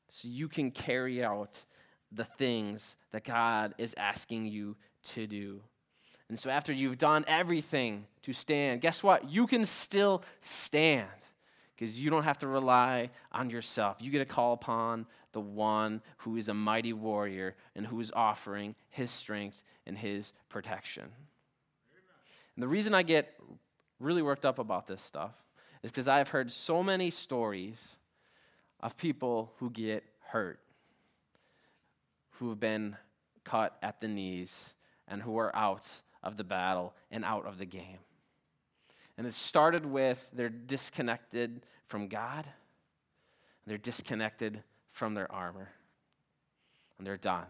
So 0.09 0.27
you 0.27 0.47
can 0.47 0.71
carry 0.71 1.23
out 1.23 1.63
the 2.11 2.25
things 2.25 2.97
that 3.11 3.23
God 3.23 3.73
is 3.77 3.93
asking 3.97 4.45
you 4.47 4.75
to 5.13 5.27
do. 5.27 5.61
And 6.29 6.39
so 6.39 6.49
after 6.49 6.73
you've 6.73 6.97
done 6.97 7.23
everything 7.27 8.05
to 8.23 8.33
stand, 8.33 8.81
guess 8.81 9.03
what? 9.03 9.29
You 9.29 9.45
can 9.45 9.63
still 9.65 10.23
stand 10.41 11.07
because 11.75 12.01
you 12.01 12.09
don't 12.09 12.23
have 12.23 12.39
to 12.39 12.47
rely 12.47 13.09
on 13.31 13.49
yourself. 13.49 13.97
You 13.99 14.09
get 14.09 14.19
to 14.19 14.25
call 14.25 14.53
upon 14.53 15.05
the 15.33 15.41
one 15.41 16.01
who 16.19 16.37
is 16.37 16.47
a 16.47 16.53
mighty 16.53 16.93
warrior 16.93 17.55
and 17.75 17.85
who 17.85 17.99
is 17.99 18.11
offering 18.15 18.75
his 18.89 19.11
strength 19.11 19.61
and 19.85 19.97
his 19.97 20.31
protection. 20.49 21.03
And 22.55 22.63
the 22.63 22.67
reason 22.67 22.93
I 22.93 23.03
get 23.03 23.37
really 23.99 24.21
worked 24.21 24.45
up 24.45 24.59
about 24.59 24.87
this 24.87 25.01
stuff 25.01 25.33
is 25.83 25.91
because 25.91 26.07
I've 26.07 26.29
heard 26.29 26.51
so 26.51 26.83
many 26.83 27.11
stories 27.11 27.97
of 28.79 28.97
people 28.97 29.53
who 29.57 29.69
get 29.69 30.03
hurt, 30.27 30.59
who 32.31 32.49
have 32.49 32.59
been 32.59 32.95
cut 33.43 33.77
at 33.81 34.01
the 34.01 34.07
knees, 34.07 34.73
and 35.07 35.21
who 35.21 35.37
are 35.37 35.55
out 35.55 35.87
of 36.23 36.37
the 36.37 36.43
battle 36.43 36.93
and 37.11 37.23
out 37.23 37.45
of 37.45 37.57
the 37.57 37.65
game. 37.65 37.99
And 39.17 39.25
it 39.27 39.33
started 39.33 39.85
with 39.85 40.27
they're 40.33 40.49
disconnected 40.49 41.61
from 41.87 42.07
God, 42.07 42.45
they're 43.65 43.77
disconnected 43.77 44.63
from 44.91 45.13
their 45.13 45.31
armor, 45.31 45.69
and 46.97 47.05
they're 47.05 47.17
done. 47.17 47.45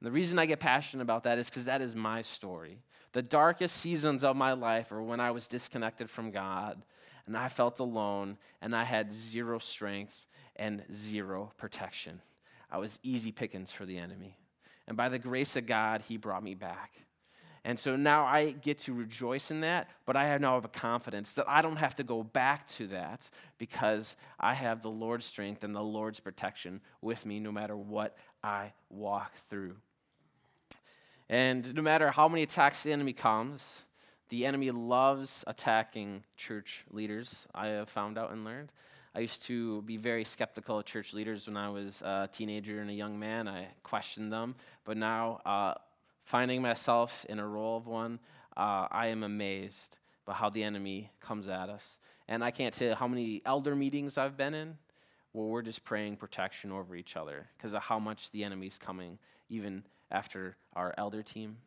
And 0.00 0.06
the 0.06 0.12
reason 0.12 0.38
I 0.38 0.46
get 0.46 0.60
passionate 0.60 1.02
about 1.02 1.24
that 1.24 1.38
is 1.38 1.50
because 1.50 1.66
that 1.66 1.82
is 1.82 1.94
my 1.94 2.22
story. 2.22 2.78
The 3.12 3.22
darkest 3.22 3.76
seasons 3.76 4.24
of 4.24 4.36
my 4.36 4.52
life 4.52 4.92
are 4.92 5.02
when 5.02 5.20
I 5.20 5.30
was 5.30 5.46
disconnected 5.46 6.08
from 6.08 6.30
God 6.30 6.82
and 7.26 7.36
I 7.36 7.48
felt 7.48 7.80
alone 7.80 8.38
and 8.62 8.74
I 8.74 8.84
had 8.84 9.12
zero 9.12 9.58
strength 9.58 10.18
and 10.56 10.82
zero 10.92 11.52
protection. 11.58 12.20
I 12.70 12.78
was 12.78 12.98
easy 13.02 13.30
pickings 13.32 13.70
for 13.72 13.84
the 13.84 13.98
enemy. 13.98 14.38
And 14.86 14.96
by 14.96 15.08
the 15.08 15.18
grace 15.18 15.56
of 15.56 15.66
God, 15.66 16.02
he 16.08 16.16
brought 16.16 16.42
me 16.42 16.54
back. 16.54 16.92
And 17.62 17.78
so 17.78 17.94
now 17.94 18.24
I 18.24 18.52
get 18.52 18.78
to 18.80 18.94
rejoice 18.94 19.50
in 19.50 19.60
that, 19.60 19.90
but 20.06 20.16
I 20.16 20.26
have 20.28 20.40
now 20.40 20.54
have 20.54 20.64
a 20.64 20.68
confidence 20.68 21.32
that 21.32 21.46
I 21.46 21.60
don't 21.60 21.76
have 21.76 21.94
to 21.96 22.02
go 22.02 22.22
back 22.22 22.66
to 22.68 22.86
that 22.88 23.28
because 23.58 24.16
I 24.38 24.54
have 24.54 24.80
the 24.80 24.90
Lord's 24.90 25.26
strength 25.26 25.62
and 25.62 25.74
the 25.74 25.82
Lord's 25.82 26.20
protection 26.20 26.80
with 27.02 27.26
me 27.26 27.38
no 27.38 27.52
matter 27.52 27.76
what 27.76 28.16
I 28.42 28.72
walk 28.88 29.34
through. 29.50 29.76
And 31.30 31.72
no 31.76 31.80
matter 31.80 32.10
how 32.10 32.26
many 32.26 32.42
attacks 32.42 32.82
the 32.82 32.92
enemy 32.92 33.12
comes, 33.12 33.62
the 34.30 34.44
enemy 34.44 34.72
loves 34.72 35.44
attacking 35.46 36.24
church 36.36 36.84
leaders, 36.90 37.46
I 37.54 37.68
have 37.68 37.88
found 37.88 38.18
out 38.18 38.32
and 38.32 38.44
learned. 38.44 38.72
I 39.14 39.20
used 39.20 39.42
to 39.42 39.82
be 39.82 39.96
very 39.96 40.24
skeptical 40.24 40.80
of 40.80 40.86
church 40.86 41.14
leaders 41.14 41.46
when 41.46 41.56
I 41.56 41.68
was 41.68 42.02
a 42.02 42.28
teenager 42.32 42.80
and 42.80 42.90
a 42.90 42.92
young 42.92 43.16
man. 43.16 43.46
I 43.46 43.68
questioned 43.84 44.32
them. 44.32 44.56
But 44.84 44.96
now, 44.96 45.40
uh, 45.46 45.74
finding 46.24 46.62
myself 46.62 47.24
in 47.28 47.38
a 47.38 47.46
role 47.46 47.76
of 47.76 47.86
one, 47.86 48.18
uh, 48.56 48.88
I 48.90 49.06
am 49.06 49.22
amazed 49.22 49.98
by 50.26 50.32
how 50.32 50.50
the 50.50 50.64
enemy 50.64 51.12
comes 51.20 51.46
at 51.46 51.68
us. 51.68 52.00
And 52.26 52.42
I 52.42 52.50
can't 52.50 52.74
tell 52.74 52.88
you 52.88 52.94
how 52.96 53.06
many 53.06 53.40
elder 53.46 53.76
meetings 53.76 54.18
I've 54.18 54.36
been 54.36 54.54
in 54.54 54.78
where 55.30 55.46
we're 55.46 55.62
just 55.62 55.84
praying 55.84 56.16
protection 56.16 56.72
over 56.72 56.96
each 56.96 57.16
other 57.16 57.46
because 57.56 57.72
of 57.72 57.82
how 57.82 58.00
much 58.00 58.32
the 58.32 58.42
enemy's 58.42 58.78
coming, 58.78 59.16
even 59.48 59.84
after 60.10 60.56
our 60.74 60.94
elder 60.98 61.22
team, 61.22 61.58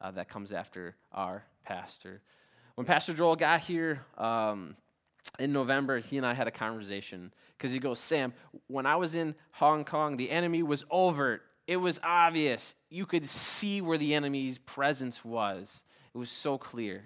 uh, 0.00 0.10
that 0.12 0.28
comes 0.28 0.52
after 0.52 0.94
our 1.12 1.44
pastor. 1.64 2.20
When 2.74 2.86
Pastor 2.86 3.12
Joel 3.12 3.36
got 3.36 3.60
here 3.60 4.04
um, 4.16 4.76
in 5.38 5.52
November, 5.52 5.98
he 5.98 6.16
and 6.16 6.26
I 6.26 6.34
had 6.34 6.46
a 6.46 6.52
conversation 6.52 7.32
because 7.56 7.72
he 7.72 7.78
goes, 7.78 7.98
Sam, 7.98 8.32
when 8.68 8.86
I 8.86 8.96
was 8.96 9.14
in 9.14 9.34
Hong 9.52 9.84
Kong, 9.84 10.16
the 10.16 10.30
enemy 10.30 10.62
was 10.62 10.84
overt. 10.90 11.42
It 11.66 11.76
was 11.76 11.98
obvious. 12.02 12.74
You 12.88 13.04
could 13.04 13.26
see 13.26 13.80
where 13.80 13.98
the 13.98 14.14
enemy's 14.14 14.58
presence 14.58 15.24
was. 15.24 15.82
It 16.14 16.18
was 16.18 16.30
so 16.30 16.56
clear. 16.56 17.02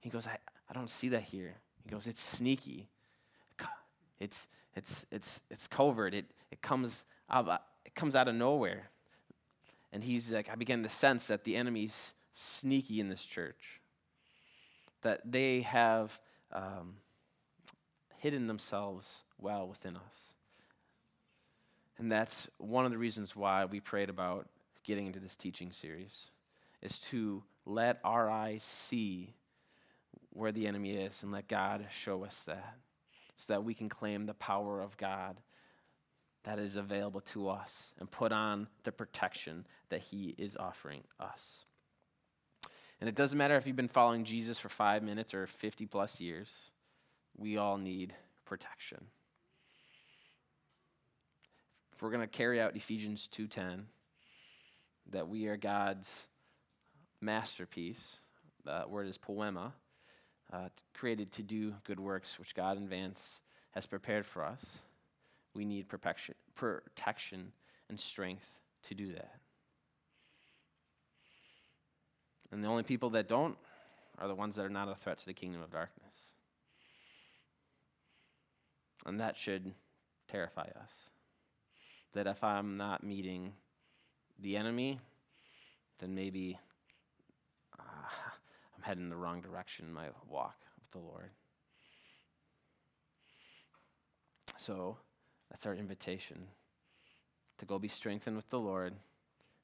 He 0.00 0.10
goes, 0.10 0.26
I, 0.26 0.38
I 0.68 0.74
don't 0.74 0.90
see 0.90 1.08
that 1.10 1.22
here. 1.22 1.54
He 1.82 1.90
goes, 1.90 2.06
it's 2.06 2.22
sneaky. 2.22 2.88
It's, 4.20 4.46
it's, 4.76 5.06
it's, 5.10 5.40
it's 5.50 5.66
covert. 5.66 6.14
It, 6.14 6.26
it, 6.50 6.62
comes 6.62 7.04
out, 7.28 7.62
it 7.84 7.94
comes 7.94 8.14
out 8.14 8.28
of 8.28 8.34
nowhere. 8.34 8.90
And 9.94 10.02
he's 10.02 10.32
like, 10.32 10.50
I 10.50 10.56
began 10.56 10.82
to 10.82 10.88
sense 10.88 11.28
that 11.28 11.44
the 11.44 11.54
enemy's 11.54 12.12
sneaky 12.32 12.98
in 12.98 13.08
this 13.08 13.22
church, 13.22 13.80
that 15.02 15.20
they 15.24 15.60
have 15.60 16.18
um, 16.52 16.96
hidden 18.18 18.48
themselves 18.48 19.22
well 19.38 19.68
within 19.68 19.94
us. 19.94 20.34
And 21.96 22.10
that's 22.10 22.48
one 22.58 22.84
of 22.84 22.90
the 22.90 22.98
reasons 22.98 23.36
why 23.36 23.66
we 23.66 23.78
prayed 23.78 24.10
about 24.10 24.48
getting 24.82 25.06
into 25.06 25.20
this 25.20 25.36
teaching 25.36 25.70
series, 25.70 26.26
is 26.82 26.98
to 26.98 27.44
let 27.64 28.00
our 28.02 28.28
eyes 28.28 28.64
see 28.64 29.32
where 30.30 30.50
the 30.50 30.66
enemy 30.66 30.94
is 30.96 31.22
and 31.22 31.30
let 31.30 31.46
God 31.46 31.86
show 31.90 32.24
us 32.24 32.42
that 32.46 32.74
so 33.36 33.52
that 33.52 33.62
we 33.62 33.74
can 33.74 33.88
claim 33.88 34.26
the 34.26 34.34
power 34.34 34.80
of 34.80 34.96
God 34.96 35.36
that 36.44 36.58
is 36.58 36.76
available 36.76 37.22
to 37.22 37.48
us 37.48 37.92
and 37.98 38.10
put 38.10 38.30
on 38.30 38.68
the 38.84 38.92
protection 38.92 39.66
that 39.88 40.00
He 40.00 40.34
is 40.38 40.56
offering 40.56 41.02
us. 41.18 41.64
And 43.00 43.08
it 43.08 43.14
doesn't 43.14 43.36
matter 43.36 43.56
if 43.56 43.66
you've 43.66 43.76
been 43.76 43.88
following 43.88 44.24
Jesus 44.24 44.58
for 44.58 44.68
five 44.68 45.02
minutes 45.02 45.34
or 45.34 45.46
50 45.46 45.86
plus 45.86 46.20
years, 46.20 46.70
we 47.36 47.56
all 47.56 47.76
need 47.76 48.14
protection. 48.44 49.06
If 51.92 52.02
we're 52.02 52.10
going 52.10 52.20
to 52.20 52.26
carry 52.26 52.60
out 52.60 52.76
Ephesians 52.76 53.28
2:10, 53.32 53.86
that 55.10 55.28
we 55.28 55.46
are 55.46 55.56
God's 55.56 56.26
masterpiece, 57.20 58.18
the 58.64 58.84
word 58.88 59.06
is 59.06 59.18
poiema, 59.18 59.72
uh, 60.52 60.68
created 60.92 61.32
to 61.32 61.42
do 61.42 61.74
good 61.84 62.00
works 62.00 62.38
which 62.38 62.54
God 62.54 62.76
in 62.76 62.84
advance 62.84 63.40
has 63.72 63.86
prepared 63.86 64.26
for 64.26 64.44
us 64.44 64.78
we 65.54 65.64
need 65.64 65.88
protection, 65.88 67.52
and 67.88 68.00
strength 68.00 68.58
to 68.84 68.94
do 68.94 69.12
that. 69.12 69.34
And 72.52 72.62
the 72.62 72.68
only 72.68 72.82
people 72.82 73.10
that 73.10 73.28
don't 73.28 73.56
are 74.18 74.28
the 74.28 74.34
ones 74.34 74.56
that 74.56 74.64
are 74.64 74.70
not 74.70 74.88
a 74.88 74.94
threat 74.94 75.18
to 75.18 75.26
the 75.26 75.34
kingdom 75.34 75.60
of 75.62 75.70
darkness. 75.70 76.14
And 79.06 79.20
that 79.20 79.36
should 79.36 79.72
terrify 80.28 80.68
us. 80.80 81.10
That 82.12 82.26
if 82.26 82.44
I'm 82.44 82.76
not 82.76 83.02
meeting 83.02 83.52
the 84.40 84.56
enemy, 84.56 85.00
then 85.98 86.14
maybe 86.14 86.58
uh, 87.78 87.82
I'm 87.82 88.82
heading 88.82 89.04
in 89.04 89.10
the 89.10 89.16
wrong 89.16 89.40
direction 89.40 89.86
in 89.86 89.92
my 89.92 90.06
walk 90.28 90.56
with 90.80 90.90
the 90.92 90.98
Lord. 90.98 91.30
So, 94.56 94.96
that's 95.54 95.66
our 95.66 95.74
invitation 95.74 96.48
to 97.58 97.64
go 97.64 97.78
be 97.78 97.86
strengthened 97.86 98.34
with 98.34 98.50
the 98.50 98.58
Lord 98.58 98.92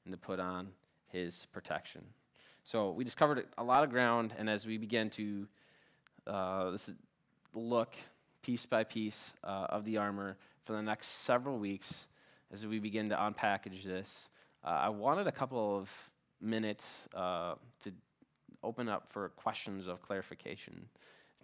and 0.05 0.13
to 0.13 0.17
put 0.17 0.39
on 0.39 0.69
his 1.09 1.47
protection. 1.51 2.01
So 2.63 2.91
we 2.91 3.03
just 3.03 3.17
covered 3.17 3.45
a 3.57 3.63
lot 3.65 3.83
of 3.83 3.89
ground, 3.89 4.33
and 4.37 4.49
as 4.49 4.65
we 4.65 4.77
begin 4.77 5.09
to 5.09 5.47
uh, 6.25 6.77
look 7.53 7.93
piece 8.41 8.65
by 8.65 8.85
piece 8.85 9.33
uh, 9.43 9.67
of 9.67 9.83
the 9.83 9.97
armor 9.97 10.37
for 10.63 10.71
the 10.71 10.81
next 10.81 11.07
several 11.07 11.59
weeks, 11.59 12.07
as 12.53 12.65
we 12.65 12.79
begin 12.79 13.09
to 13.09 13.17
unpackage 13.17 13.83
this, 13.83 14.29
uh, 14.63 14.69
I 14.69 14.87
wanted 14.87 15.27
a 15.27 15.31
couple 15.33 15.77
of 15.77 15.91
minutes 16.39 17.09
uh, 17.13 17.55
to 17.83 17.91
open 18.63 18.87
up 18.87 19.11
for 19.11 19.27
questions 19.35 19.89
of 19.89 20.01
clarification 20.01 20.85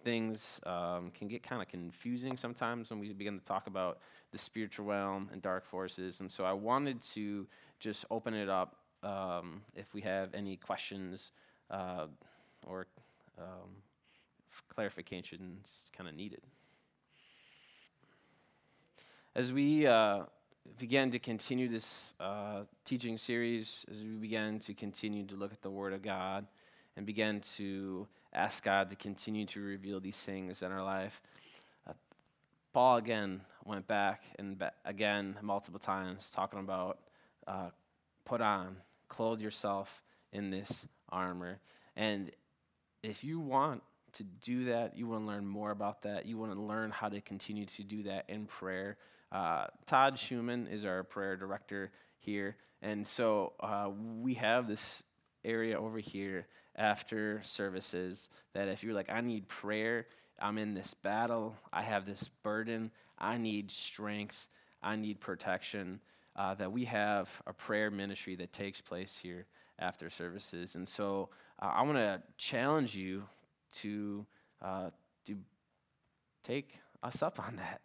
things 0.08 0.58
um, 0.64 1.10
can 1.10 1.28
get 1.28 1.42
kind 1.42 1.60
of 1.60 1.68
confusing 1.68 2.34
sometimes 2.34 2.88
when 2.88 2.98
we 2.98 3.12
begin 3.12 3.38
to 3.38 3.44
talk 3.44 3.66
about 3.66 3.98
the 4.32 4.38
spiritual 4.38 4.86
realm 4.86 5.28
and 5.34 5.42
dark 5.42 5.66
forces. 5.66 6.20
And 6.20 6.32
so 6.32 6.44
I 6.44 6.54
wanted 6.54 7.02
to 7.14 7.46
just 7.78 8.06
open 8.10 8.32
it 8.32 8.48
up 8.48 8.76
um, 9.02 9.60
if 9.76 9.92
we 9.92 10.00
have 10.00 10.32
any 10.32 10.56
questions 10.56 11.32
uh, 11.70 12.06
or 12.66 12.86
um, 13.38 13.70
clarifications 14.74 15.92
kind 15.94 16.08
of 16.08 16.14
needed. 16.14 16.40
As 19.34 19.52
we 19.52 19.86
uh, 19.86 20.22
began 20.78 21.10
to 21.10 21.18
continue 21.18 21.68
this 21.68 22.14
uh, 22.18 22.62
teaching 22.86 23.18
series, 23.18 23.84
as 23.90 24.02
we 24.02 24.16
began 24.28 24.58
to 24.60 24.72
continue 24.72 25.26
to 25.26 25.36
look 25.36 25.52
at 25.52 25.60
the 25.60 25.70
Word 25.70 25.92
of 25.92 26.00
God 26.00 26.46
and 26.96 27.04
began 27.04 27.42
to 27.56 28.08
ask 28.32 28.62
God 28.62 28.90
to 28.90 28.96
continue 28.96 29.46
to 29.46 29.60
reveal 29.60 30.00
these 30.00 30.16
things 30.16 30.62
in 30.62 30.70
our 30.72 30.82
life, 30.82 31.20
uh, 31.88 31.92
Paul 32.72 32.96
again 32.96 33.40
went 33.64 33.86
back 33.86 34.24
and 34.38 34.58
ba- 34.58 34.72
again 34.84 35.36
multiple 35.42 35.80
times 35.80 36.30
talking 36.34 36.60
about 36.60 36.98
uh, 37.46 37.70
put 38.24 38.40
on, 38.40 38.76
clothe 39.08 39.40
yourself 39.40 40.02
in 40.32 40.50
this 40.50 40.86
armor. 41.08 41.60
And 41.96 42.30
if 43.02 43.24
you 43.24 43.40
want 43.40 43.82
to 44.14 44.24
do 44.24 44.66
that, 44.66 44.96
you 44.96 45.06
want 45.06 45.22
to 45.22 45.26
learn 45.26 45.46
more 45.46 45.70
about 45.70 46.02
that, 46.02 46.26
you 46.26 46.36
want 46.36 46.52
to 46.52 46.60
learn 46.60 46.90
how 46.90 47.08
to 47.08 47.20
continue 47.20 47.66
to 47.66 47.82
do 47.82 48.02
that 48.04 48.24
in 48.28 48.46
prayer. 48.46 48.96
Uh, 49.30 49.66
Todd 49.86 50.18
Schumann 50.18 50.66
is 50.66 50.84
our 50.84 51.02
prayer 51.02 51.36
director 51.36 51.90
here. 52.18 52.56
And 52.80 53.06
so 53.06 53.52
uh, 53.60 53.90
we 54.20 54.34
have 54.34 54.68
this 54.68 55.02
area 55.44 55.78
over 55.78 55.98
here 55.98 56.46
after 56.76 57.40
services 57.42 58.28
that 58.54 58.68
if 58.68 58.82
you're 58.82 58.94
like, 58.94 59.10
I 59.10 59.20
need 59.20 59.48
prayer, 59.48 60.06
I'm 60.40 60.58
in 60.58 60.74
this 60.74 60.94
battle, 60.94 61.56
I 61.72 61.82
have 61.82 62.06
this 62.06 62.28
burden, 62.42 62.90
I 63.18 63.38
need 63.38 63.70
strength, 63.70 64.48
I 64.82 64.96
need 64.96 65.20
protection, 65.20 66.00
uh, 66.36 66.54
that 66.54 66.70
we 66.70 66.84
have 66.84 67.28
a 67.46 67.52
prayer 67.52 67.90
ministry 67.90 68.36
that 68.36 68.52
takes 68.52 68.80
place 68.80 69.18
here 69.20 69.46
after 69.78 70.08
services. 70.08 70.76
And 70.76 70.88
so 70.88 71.30
uh, 71.60 71.72
I 71.74 71.82
want 71.82 71.98
to 71.98 72.22
challenge 72.36 72.94
you 72.94 73.24
to, 73.76 74.24
uh, 74.62 74.90
to 75.26 75.36
take 76.44 76.78
us 77.02 77.22
up 77.22 77.40
on 77.40 77.56
that 77.56 77.80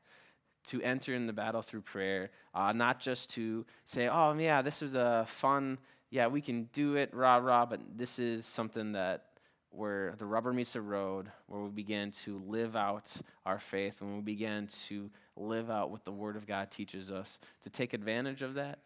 to 0.67 0.81
enter 0.81 1.13
in 1.13 1.27
the 1.27 1.33
battle 1.33 1.61
through 1.61 1.81
prayer, 1.81 2.31
uh, 2.53 2.71
not 2.71 2.99
just 2.99 3.29
to 3.31 3.65
say, 3.85 4.07
oh, 4.07 4.33
yeah, 4.33 4.61
this 4.61 4.81
was 4.81 4.95
a 4.95 5.25
fun, 5.27 5.77
yeah, 6.13 6.27
we 6.27 6.41
can 6.41 6.69
do 6.73 6.95
it, 6.95 7.09
rah, 7.11 7.37
rah, 7.37 7.65
but 7.65 7.79
this 7.97 8.19
is 8.19 8.45
something 8.45 8.91
that 8.91 9.25
where 9.71 10.13
the 10.19 10.25
rubber 10.27 10.53
meets 10.53 10.73
the 10.73 10.81
road, 10.81 11.31
where 11.47 11.59
we 11.59 11.71
begin 11.71 12.11
to 12.11 12.39
live 12.45 12.75
out 12.75 13.11
our 13.47 13.57
faith, 13.57 13.99
and 13.99 14.13
we 14.13 14.21
begin 14.21 14.69
to 14.85 15.09
live 15.35 15.71
out 15.71 15.89
what 15.89 16.03
the 16.03 16.11
Word 16.11 16.35
of 16.35 16.45
God 16.45 16.69
teaches 16.69 17.09
us, 17.09 17.39
to 17.63 17.71
take 17.71 17.93
advantage 17.93 18.43
of 18.43 18.53
that, 18.53 18.77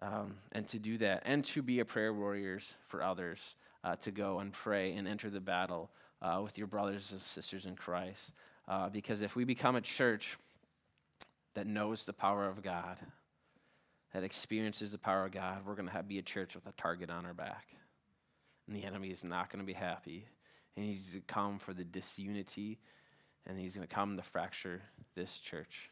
um, 0.00 0.36
and 0.52 0.64
to 0.68 0.78
do 0.78 0.96
that, 0.98 1.24
and 1.26 1.44
to 1.46 1.60
be 1.60 1.80
a 1.80 1.84
prayer 1.84 2.14
warriors 2.14 2.76
for 2.86 3.02
others, 3.02 3.56
uh, 3.82 3.96
to 3.96 4.12
go 4.12 4.38
and 4.38 4.52
pray 4.52 4.92
and 4.92 5.08
enter 5.08 5.28
the 5.28 5.40
battle 5.40 5.90
uh, 6.22 6.40
with 6.40 6.56
your 6.56 6.68
brothers 6.68 7.10
and 7.10 7.20
sisters 7.20 7.66
in 7.66 7.74
Christ. 7.74 8.30
Uh, 8.68 8.88
because 8.88 9.22
if 9.22 9.34
we 9.34 9.42
become 9.42 9.74
a 9.74 9.80
church 9.80 10.38
that 11.54 11.66
knows 11.66 12.04
the 12.04 12.12
power 12.12 12.46
of 12.46 12.62
God, 12.62 12.96
that 14.12 14.24
experiences 14.24 14.90
the 14.90 14.98
power 14.98 15.26
of 15.26 15.32
God, 15.32 15.64
we're 15.64 15.74
going 15.74 15.88
to 15.88 16.02
be 16.02 16.18
a 16.18 16.22
church 16.22 16.54
with 16.54 16.66
a 16.66 16.72
target 16.72 17.10
on 17.10 17.24
our 17.26 17.34
back. 17.34 17.66
And 18.66 18.76
the 18.76 18.84
enemy 18.84 19.10
is 19.10 19.24
not 19.24 19.50
going 19.50 19.60
to 19.60 19.66
be 19.66 19.72
happy. 19.72 20.26
And 20.76 20.84
he's 20.84 21.08
going 21.08 21.20
to 21.20 21.26
come 21.26 21.58
for 21.58 21.74
the 21.74 21.84
disunity, 21.84 22.78
and 23.46 23.58
he's 23.58 23.74
going 23.74 23.86
to 23.86 23.94
come 23.94 24.16
to 24.16 24.22
fracture 24.22 24.82
this 25.14 25.38
church. 25.38 25.90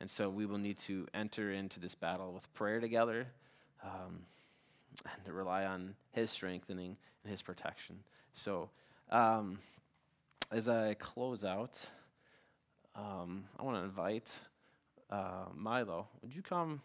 And 0.00 0.10
so 0.10 0.30
we 0.30 0.46
will 0.46 0.58
need 0.58 0.78
to 0.78 1.06
enter 1.12 1.52
into 1.52 1.78
this 1.78 1.94
battle 1.94 2.32
with 2.32 2.52
prayer 2.54 2.80
together 2.80 3.26
um, 3.84 4.20
and 5.04 5.24
to 5.26 5.32
rely 5.32 5.64
on 5.64 5.94
his 6.12 6.30
strengthening 6.30 6.96
and 7.22 7.30
his 7.30 7.42
protection. 7.42 7.96
So 8.34 8.70
um, 9.10 9.58
as 10.50 10.68
I 10.68 10.94
close 10.94 11.44
out, 11.44 11.78
um, 12.96 13.44
I 13.58 13.62
want 13.62 13.76
to 13.76 13.82
invite 13.82 14.30
uh, 15.10 15.46
Milo, 15.54 16.06
would 16.22 16.34
you 16.34 16.42
come 16.42 16.80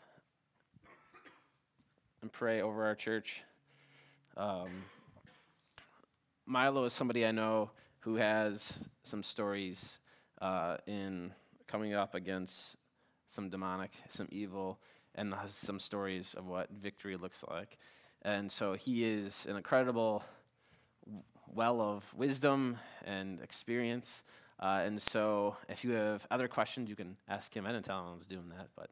and 2.26 2.32
pray 2.32 2.60
over 2.60 2.84
our 2.88 2.96
church? 2.96 3.44
Um, 4.36 4.68
Milo 6.48 6.86
is 6.86 6.92
somebody 6.94 7.24
I 7.24 7.30
know 7.30 7.70
who 8.00 8.16
has 8.16 8.80
some 9.04 9.22
stories 9.22 10.00
uh, 10.42 10.78
in 10.88 11.32
coming 11.68 11.94
up 11.94 12.16
against 12.16 12.78
some 13.28 13.50
demonic, 13.50 13.92
some 14.10 14.28
evil, 14.32 14.80
and 15.14 15.36
some 15.50 15.78
stories 15.78 16.34
of 16.34 16.48
what 16.48 16.68
victory 16.72 17.16
looks 17.16 17.44
like. 17.48 17.78
And 18.24 18.52
so 18.52 18.74
he 18.74 19.06
is 19.06 19.46
an 19.48 19.56
incredible 19.56 20.24
well 21.54 21.80
of 21.80 22.12
wisdom 22.16 22.78
and 23.06 23.40
experience. 23.40 24.24
Uh, 24.60 24.82
and 24.84 25.00
so, 25.00 25.58
if 25.70 25.84
you 25.84 25.92
have 25.92 26.26
other 26.32 26.48
questions, 26.48 26.90
you 26.90 26.96
can 26.96 27.18
ask 27.30 27.56
him. 27.56 27.68
I 27.68 27.72
didn't 27.72 27.86
tell 27.86 28.00
him 28.00 28.14
I 28.16 28.18
was 28.18 28.26
doing 28.26 28.50
that, 28.58 28.70
but 28.76 28.90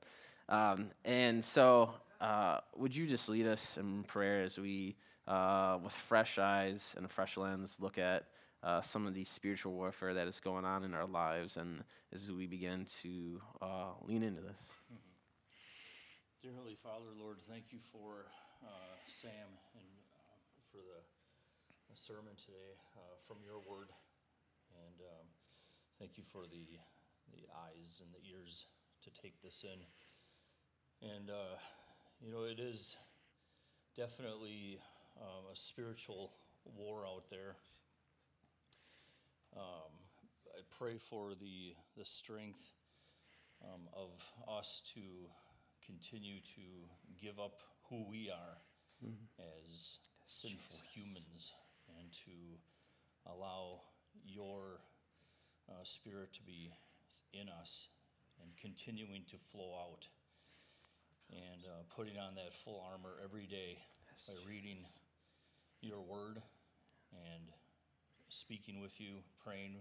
um, 0.50 0.92
and 1.06 1.44
so, 1.44 1.94
uh, 2.24 2.60
would 2.76 2.96
you 2.96 3.06
just 3.08 3.30
lead 3.30 3.48
us 3.48 3.78
in 3.78 4.04
prayer 4.04 4.44
as 4.44 4.58
we, 4.58 4.96
uh, 5.28 5.78
with 5.84 5.94
fresh 5.94 6.40
eyes 6.40 6.94
and 6.98 7.06
a 7.06 7.10
fresh 7.10 7.38
lens, 7.38 7.76
look 7.80 7.98
at 7.98 8.28
uh, 8.64 8.82
some 8.82 9.06
of 9.06 9.14
the 9.14 9.24
spiritual 9.26 9.74
warfare 9.74 10.14
that 10.14 10.28
is 10.28 10.40
going 10.40 10.66
on 10.66 10.84
in 10.84 10.94
our 10.94 11.06
lives, 11.06 11.58
and 11.58 11.84
as 12.14 12.32
we 12.32 12.48
begin 12.48 12.88
to 13.02 13.42
uh, 13.62 13.92
lean 14.08 14.24
into 14.24 14.42
this. 14.42 14.64
Mm-hmm. 14.92 15.12
Dear 16.42 16.52
Holy 16.58 16.76
Father, 16.82 17.12
Lord, 17.20 17.38
thank 17.50 17.66
you 17.72 17.80
for 17.80 18.32
uh, 18.64 18.96
Sam 19.08 19.32
and 19.76 19.88
for 20.72 20.78
the, 20.78 21.02
sermon 21.96 22.34
today 22.36 22.74
from 23.28 23.38
your 23.46 23.60
word, 23.70 23.94
and. 24.74 25.00
Um, 25.00 25.28
Thank 26.00 26.18
you 26.18 26.24
for 26.24 26.44
the, 26.52 26.68
the 27.32 27.48
eyes 27.64 28.02
and 28.04 28.12
the 28.12 28.20
ears 28.30 28.66
to 29.04 29.10
take 29.22 29.42
this 29.42 29.64
in. 29.64 29.80
And, 31.08 31.30
uh, 31.30 31.56
you 32.22 32.32
know, 32.32 32.44
it 32.44 32.60
is 32.60 32.96
definitely 33.96 34.80
um, 35.22 35.46
a 35.52 35.56
spiritual 35.56 36.32
war 36.66 37.06
out 37.06 37.30
there. 37.30 37.56
Um, 39.56 39.92
I 40.56 40.62
pray 40.78 40.98
for 40.98 41.34
the, 41.36 41.76
the 41.98 42.06
strength 42.06 42.74
um, 43.64 43.82
of 43.96 44.32
us 44.48 44.82
to 44.96 45.02
continue 45.86 46.40
to 46.56 47.22
give 47.22 47.40
up 47.40 47.62
who 47.90 48.06
we 48.10 48.30
are 48.30 48.58
mm-hmm. 49.04 49.42
as 49.66 50.00
sinful 50.28 50.78
Jesus. 50.78 50.82
humans 50.94 51.54
and 52.00 52.12
to 52.12 53.32
allow 53.32 53.82
your 54.26 54.80
uh, 55.70 55.84
Spirit 55.84 56.34
to 56.34 56.42
be 56.44 56.72
in 57.34 57.50
us 57.50 57.88
and 58.42 58.52
continuing 58.58 59.24
to 59.30 59.38
flow 59.38 59.76
out 59.80 60.08
and 61.34 61.66
uh, 61.66 61.84
putting 61.96 62.18
on 62.18 62.36
that 62.36 62.54
full 62.54 62.84
armor 62.92 63.18
every 63.24 63.46
day 63.46 63.78
yes, 64.08 64.28
by 64.28 64.34
reading 64.48 64.78
your 65.82 66.02
word 66.02 66.42
and 67.12 67.44
speaking 68.30 68.82
with 68.82 69.00
you, 69.00 69.18
praying, 69.44 69.78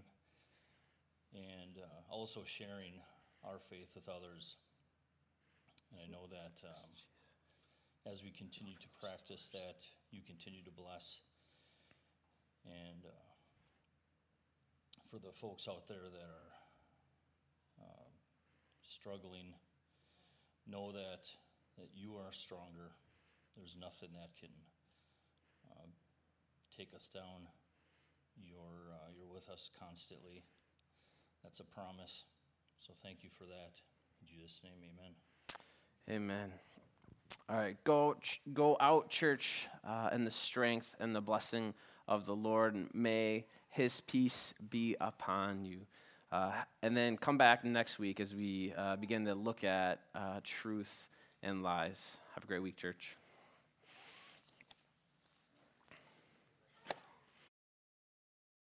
and 1.33 1.77
uh, 1.77 2.13
also 2.13 2.41
sharing 2.45 2.93
our 3.43 3.59
faith 3.69 3.89
with 3.95 4.07
others. 4.09 4.55
And 5.91 6.01
I 6.01 6.11
know 6.11 6.27
that 6.29 6.61
um, 6.67 8.11
as 8.11 8.23
we 8.23 8.31
continue 8.31 8.75
to 8.75 8.87
practice 8.99 9.49
that, 9.53 9.85
you 10.11 10.21
continue 10.25 10.63
to 10.63 10.71
bless. 10.71 11.21
And 12.65 13.05
uh, 13.05 13.23
for 15.09 15.19
the 15.19 15.31
folks 15.31 15.67
out 15.67 15.87
there 15.87 16.09
that 16.11 16.29
are 16.29 16.53
uh, 17.81 18.09
struggling, 18.81 19.53
know 20.67 20.91
that 20.91 21.31
that 21.77 21.89
you 21.93 22.15
are 22.15 22.31
stronger. 22.31 22.91
There's 23.55 23.75
nothing 23.79 24.09
that 24.13 24.29
can 24.39 24.49
uh, 25.69 25.87
take 26.75 26.93
us 26.95 27.09
down. 27.09 27.47
You're 28.35 28.91
uh, 28.91 29.09
you're 29.15 29.31
with 29.31 29.49
us 29.49 29.69
constantly. 29.79 30.43
That's 31.43 31.59
a 31.59 31.65
promise. 31.65 32.25
So 32.77 32.93
thank 33.03 33.23
you 33.23 33.29
for 33.29 33.45
that. 33.45 33.81
In 34.21 34.27
Jesus' 34.27 34.61
name, 34.63 34.79
Amen. 34.83 35.13
Amen. 36.09 36.53
All 37.49 37.57
right, 37.57 37.77
go 37.83 38.15
go 38.53 38.77
out, 38.79 39.09
church, 39.09 39.67
uh, 39.87 40.09
in 40.13 40.25
the 40.25 40.31
strength 40.31 40.95
and 40.99 41.15
the 41.15 41.21
blessing 41.21 41.73
of 42.07 42.25
the 42.25 42.35
Lord. 42.35 42.93
May 42.93 43.45
his 43.69 44.01
peace 44.01 44.53
be 44.69 44.95
upon 45.01 45.65
you. 45.65 45.81
Uh, 46.31 46.51
and 46.81 46.97
then 46.97 47.15
come 47.17 47.37
back 47.37 47.63
next 47.63 47.99
week 47.99 48.19
as 48.19 48.33
we 48.33 48.73
uh, 48.75 48.95
begin 48.95 49.25
to 49.25 49.35
look 49.35 49.63
at 49.63 49.99
uh, 50.15 50.39
truth 50.43 51.07
and 51.43 51.61
lies. 51.61 52.17
Have 52.35 52.43
a 52.43 52.47
great 52.47 52.63
week, 52.63 52.77
church. 52.77 53.17